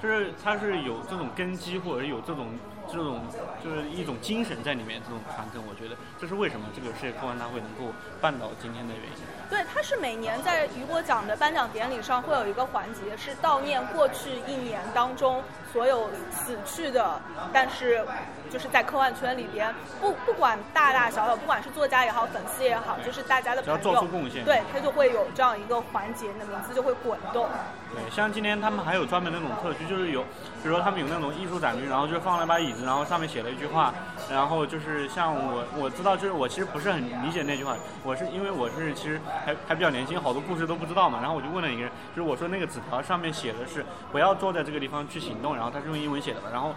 [0.01, 2.47] 就是他是有这种根基，或者有这种
[2.87, 3.21] 这种
[3.63, 9.21] 就是一种精神在里面，这种传承，我觉得这是为什么这个世界科幻大会能够办到今天的原因。
[9.51, 15.43] 对，他是每年在雨果奖的颁奖典礼上会有一个环节，是悼念过去一年当中
[15.73, 17.21] 所有死去的，
[17.51, 18.01] 但是
[18.49, 27.49] 就是在科幻圈里边，不不管大大小小，不管是作家也好，粉丝也好，就是大家的朋友，做出贡献，对他就会有这样一个环节，你的名字就会滚动。
[27.93, 30.23] 对，像今年他们还有专门那种特区，就是有，
[30.61, 33.93] 比如说他们有那种艺术展区，然后就放了一把椅子，然后上面写了一句话，
[34.29, 39.19] 然后就是像我我知道，就是我其实不是很理解那句话，我是因为我是其实。
[39.45, 41.19] 还还比较年轻，好多故事都不知道嘛。
[41.19, 46.49] 然后我就问了一个人，就是我说那个纸条上面写的是不要坐在这个地方去行动，然后他是用英文写的吧。
[46.51, 46.73] 然后，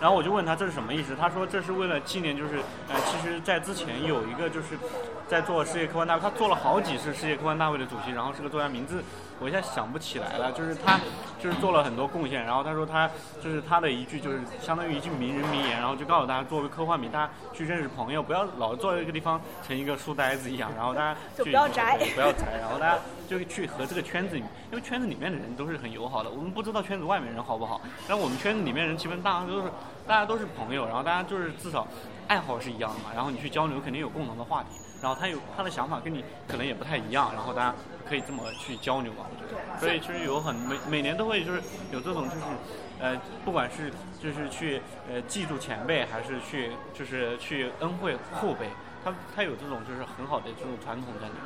[0.00, 1.14] 然后我就问他这是什么意思？
[1.14, 2.58] 他说这是为了纪念，就是
[2.88, 4.78] 呃，其实在之前有一个就是
[5.28, 9.02] 在做世界科幻大会，他做了好几次世界科幻大会的主席，然后是个作家，名字
[9.40, 10.52] 我一下想不起来了。
[10.52, 10.98] 就是他
[11.40, 13.08] 就是做了很多贡献，然后他说他
[13.42, 21.98] 就是他的一句就是相当于一句名人名言，然后就告诉大家作为科幻迷，大家去认识朋友，不要老坐在一个地方成一个书呆子一样，然后大家 就不要宅。
[22.14, 26.30] 不要宅，然后大家就去和这个圈子里面，因为圈子里面的人都是很友好的。
[26.30, 29.68] 我们不知道圈子外面人好不好，但我们圈子里面人基本大家都是
[30.06, 31.86] 大家都是朋友，然后大家就是至少
[32.26, 34.68] 爱好是一样的嘛，然后你去交流肯定有共同的话题，
[35.02, 37.74] 然后他有他的想法跟你可能也不太一样，然后大家
[38.08, 39.78] 可以这么去交流嘛，我觉得。
[39.78, 41.60] 所以其实有很每每年都会就是
[41.92, 42.42] 有这种就是，
[43.00, 43.92] 呃，不管是
[44.22, 44.80] 就是去
[45.10, 48.66] 呃记住前辈，还是去就是去恩惠后辈，
[49.04, 51.42] 他他有这种就是很好的这种传统在里面。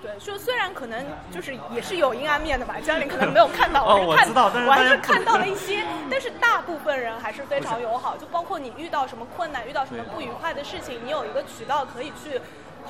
[0.00, 12.40] 对，就虽然可能就是也是有阴暗面的吧， 家里可能没有看到，哦我是看我知道但是我还是看到了一些，但是大部分人还是非常友好，就包括你遇到什么困难，遇到什么不愉快的事情，你有一个渠道可以去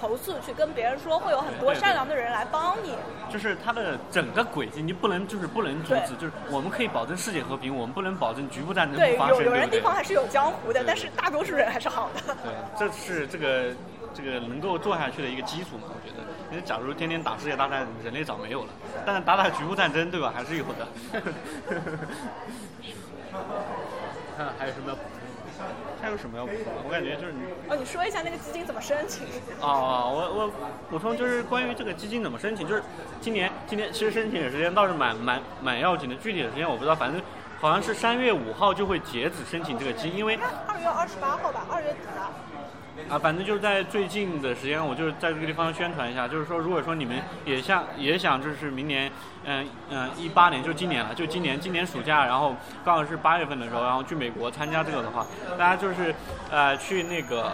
[0.01, 2.95] 投诉，去跟别人说，会有很多善良的人来帮你。
[3.31, 12.35] 就是它的整个轨迹，你不能就是不能阻止，就是我们可以保证世界和平，我们不能保证局部战争对，不发生，有有人地方还是有江湖的，但是大多数人还是好的。
[12.43, 13.75] 对，这是这个
[14.15, 16.23] 这个能够做下去的一个基础嘛，我觉得。
[16.51, 18.69] 因为假如天天打世界大战，人类早没有了。
[19.05, 20.33] 但是打打局部战争，对吧？
[20.35, 20.89] 还是有的。
[24.35, 24.97] 看 还有什么？
[26.01, 26.71] 还有什么要补充的？
[26.85, 29.27] 我感觉就是你哦，你说一下那个基金怎么申请？
[29.61, 30.53] 哦，我我
[30.91, 32.83] 补充就是关于这个基金怎么申请，就是
[33.21, 37.21] 今年今年其实申请的时间倒是蛮蛮蛮要紧的，具体的时间我不知道，反正
[37.61, 42.31] 好像是三月五号就会截止申请这个基金，因为二月二十八号吧，二月底了。
[43.09, 49.11] 啊，反正就是在最近的时间，我就是在这个地方宣传一下，就是说，如果说你们也像也想，就是明年，
[49.51, 55.27] 嗯嗯，一八年就今年了，就今年今年暑假，然后刚好是八月份的时候，然后去美国参加这个的话，
[55.57, 56.15] 大家就是
[56.51, 57.51] 呃去那个、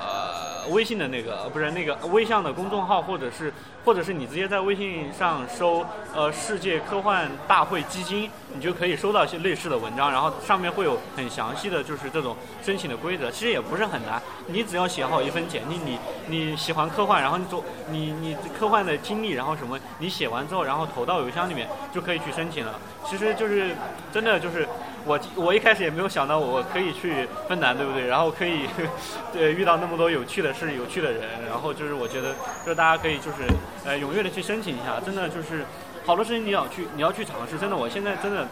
[0.71, 22.75] 微信的那个不是那个微象的公众号，或者是或者是你直接在微信上搜呃世界科幻大会基金，你就可以收到一些类似的文章，然后上面会有很详细的就是这种申请的规则，其实也不是很难，你只要写好一份简历，你你喜欢科幻，然后你做你你科幻的经历，然后什么，你写完之后，然后投到邮箱里面就可以去申请了。
[23.07, 23.71] 其实就是
[24.13, 24.67] 真的就是
[25.05, 28.07] 我我一开始也没有想到我可以去芬兰，对不对？
[28.07, 28.67] 然后可以
[29.33, 32.33] 对遇到那么多有趣的事、有趣的人，然后就是我觉得
[32.65, 33.47] 就是大家可以就是
[33.85, 35.65] 呃踊跃的去申请一下，真的就是
[36.07, 38.47] 好多事情你要去你要去尝试，真的我现在真的。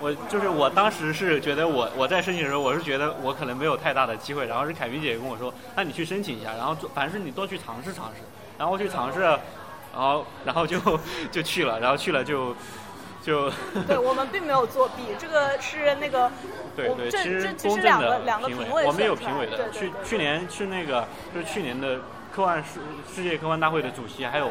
[0.00, 8.22] 我就是我当时是觉得我我在申请的时候，我是觉得我可能没有太大的机会，然后是凯明姐跟我说，那你去申请一下，然后做凡是你多去尝试尝试，
[8.58, 9.38] 然后去尝试，
[9.92, 10.78] 然后然后就
[11.30, 12.54] 就去了，然后去了就
[13.22, 13.50] 就
[13.86, 16.30] 对我们并没有作弊，这个是那个
[16.74, 22.00] 对对，这其实这其实公正的两个两个评评委我们有评委的，去去年是那个就是去年的
[22.34, 22.80] 科幻世
[23.14, 24.50] 世界科幻大会的主席，还有。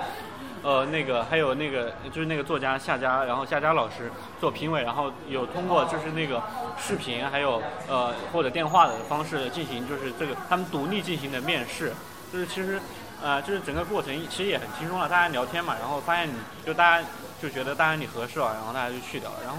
[0.63, 6.39] 呃，那个还有那个就是那个作家夏佳，然后夏佳老师做评委，然后有通过就是那个
[6.77, 11.91] 视频，还有呃或者电话的方式进行，就是这个他们独立进行的面试，
[12.31, 12.79] 就是其实
[13.21, 16.33] 呃就是整个过程其实也很轻松了，大家聊天嘛，然后发现你
[16.65, 17.07] 就大家
[17.41, 19.57] 就觉得大家你合适了，然后大家就去掉了，然后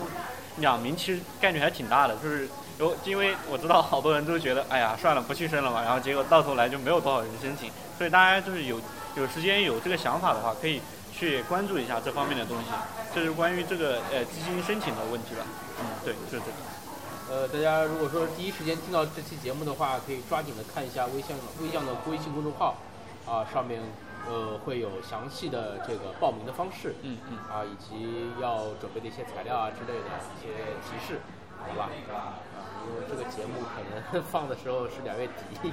[0.56, 2.48] 两名其实概率还挺大的，就是
[2.78, 8.80] 有因为我知道好多人都觉得哎呀算了不去申了嘛，然后结果到头来就没有多少人申请，所以大家就是有
[9.14, 10.80] 有时间有这个想法的话，可以
[11.12, 12.70] 去关注一下这方面的东西，
[13.14, 15.44] 这是关于这个呃基金申请的问题吧，
[15.80, 16.52] 嗯对，就是这个。
[17.30, 22.76] 呃，大家如果说第一时间听到这期节目的话，可以抓紧的看一下微信微象的微信公众号，
[23.26, 23.80] 啊，上面
[24.28, 27.38] 呃会有详细的这个报名的方式，嗯嗯。
[27.48, 30.48] 啊，以及要准备的一些材料啊之类的一些
[30.82, 31.20] 提示，
[31.68, 31.90] 好吧？
[32.12, 32.38] 啊，
[32.88, 33.80] 因为这个节目可
[34.12, 35.72] 能 放的时候是两月底。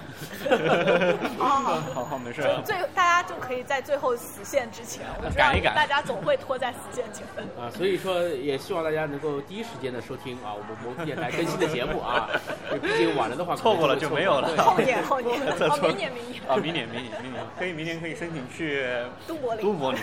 [1.40, 2.42] 哦好好没事。
[2.64, 7.42] 最大家就可以在最后死线之前，我知道赶一赶大家总会拖在死线前的。
[7.62, 12.30] 啊，所以说也希望大家能够第一时间的收听啊，我们魔术电台更新的节目啊，
[12.82, 18.88] 毕竟晚了的话，错过了就没有了对后年后年，哦，明年明年啊，明年明年明年可以明年可以申请去
[19.28, 20.02] 都柏林都柏林。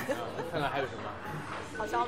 [0.53, 1.09] 看看还有什么，
[1.78, 2.07] 好像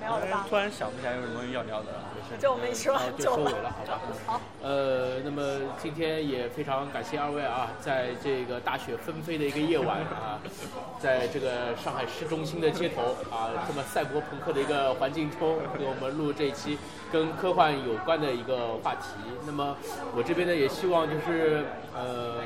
[0.00, 0.46] 没有了吧？
[0.48, 2.04] 突然想不起来有什么要聊的了。
[2.38, 4.00] 就我们说就就收尾了，好吧？
[4.26, 5.42] 好，呃，那么
[5.82, 10.40] 今天也非常感谢二位啊，在这个大雪纷飞的一个夜晚啊，
[10.98, 16.78] 在这个上海市中心的街头啊，这么赛博朋克的一个环境中，给我们录这一期
[17.12, 19.08] 跟科幻有关的一个话题。
[19.44, 19.76] 那么
[20.16, 22.36] 我这边呢，也希望就是呃，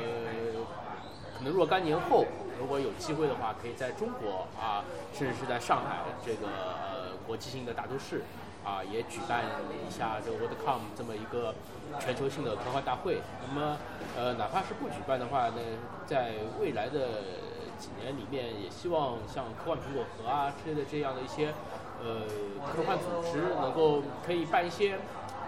[1.37, 2.25] 可能若干年后，
[2.65, 4.81] 如果有机会的话，可以在中国啊，
[5.13, 8.23] 甚至是在上海这个呃国际性的大都市。
[8.65, 9.45] 啊，也举办
[9.87, 11.53] 一下这个 WorldCom 这么一个
[11.99, 13.21] 全球性的科幻大会。
[13.45, 13.77] 那么，
[14.17, 15.61] 呃，哪怕是不举办的话呢，
[16.07, 17.37] 在未来的
[17.77, 21.53] 几年里面，也希望像科幻苹果核啊之类的这样的一些
[22.01, 22.25] 呃
[22.73, 24.97] 科幻组织，能够可以办一些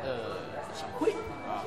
[0.06, 1.14] 呃小会
[1.50, 1.66] 啊，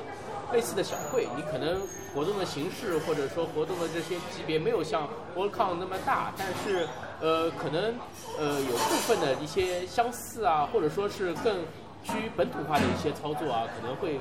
[0.51, 1.27] 类似的小会。
[1.35, 1.81] 你可能
[2.13, 6.87] 活动的形式或者说活动的这些级别没有像 WorldCon 那么大，但是
[7.21, 7.95] 呃，可能
[8.39, 11.63] 呃有部分的一些相似啊，或者说是更
[12.03, 14.19] 趋于本土化的一些操作啊，可能会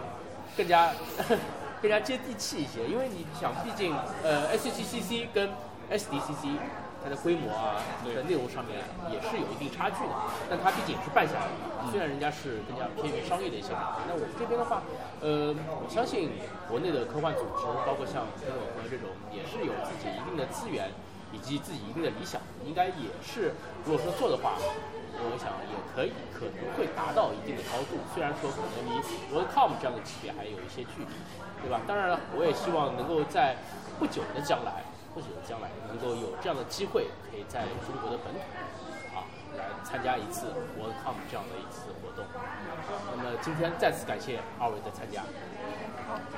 [0.56, 0.92] 更加
[1.82, 2.86] 更加接地气一些。
[2.86, 5.48] 因为你想，毕竟呃 SGCC 跟
[5.90, 6.56] SDCC
[7.02, 7.80] 它的规模啊，
[8.14, 8.76] 在内容上面
[9.10, 10.12] 也是有一定差距的，
[10.50, 14.82] 但它毕竟也是办下来的，虽然人家是更加偏于商业的一些感觉，那我们这边的话，
[15.20, 16.30] 呃，我相信
[16.68, 20.88] 国内的科幻组织，包括像跟我们这种，也是有自己一定的资源
[21.32, 23.52] 以及自己一定的理想，应该也是
[23.84, 28.96] 如果说做的话，我想也可以可能会达到一定的高度，虽然说可能离
[29.28, 31.12] Worldcom 这样的级别还有一些距离，
[31.60, 31.80] 对吧？
[31.86, 33.56] 当然了，我也希望能够在
[33.98, 34.84] 不久的将来。
[35.12, 38.38] 不久的将来能够有这样的机会，可以在中国的本土
[39.10, 39.26] 啊
[39.58, 40.46] 来参加一次
[40.78, 41.90] WorldCom 这样的一次。
[43.10, 45.22] 那么今天再次感谢二位的参加。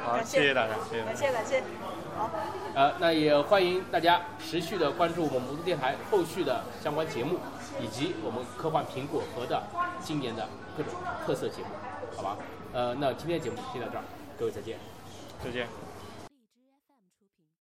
[0.05, 1.05] 好，谢谢大家，谢谢。
[1.05, 1.62] 感谢感谢。
[2.16, 2.30] 好。
[2.74, 7.38] 呃，那也欢迎大家持续的关注我们魔都电台后续的相关节目，
[7.80, 9.62] 以及我们科幻苹果核的
[10.03, 10.46] 今年的
[10.76, 10.92] 各种
[11.26, 11.68] 特色节目，
[12.16, 12.36] 好吧？
[12.72, 14.05] 呃，那今天的节目先到这儿，
[14.38, 14.78] 各位再见。
[15.42, 15.66] 再见。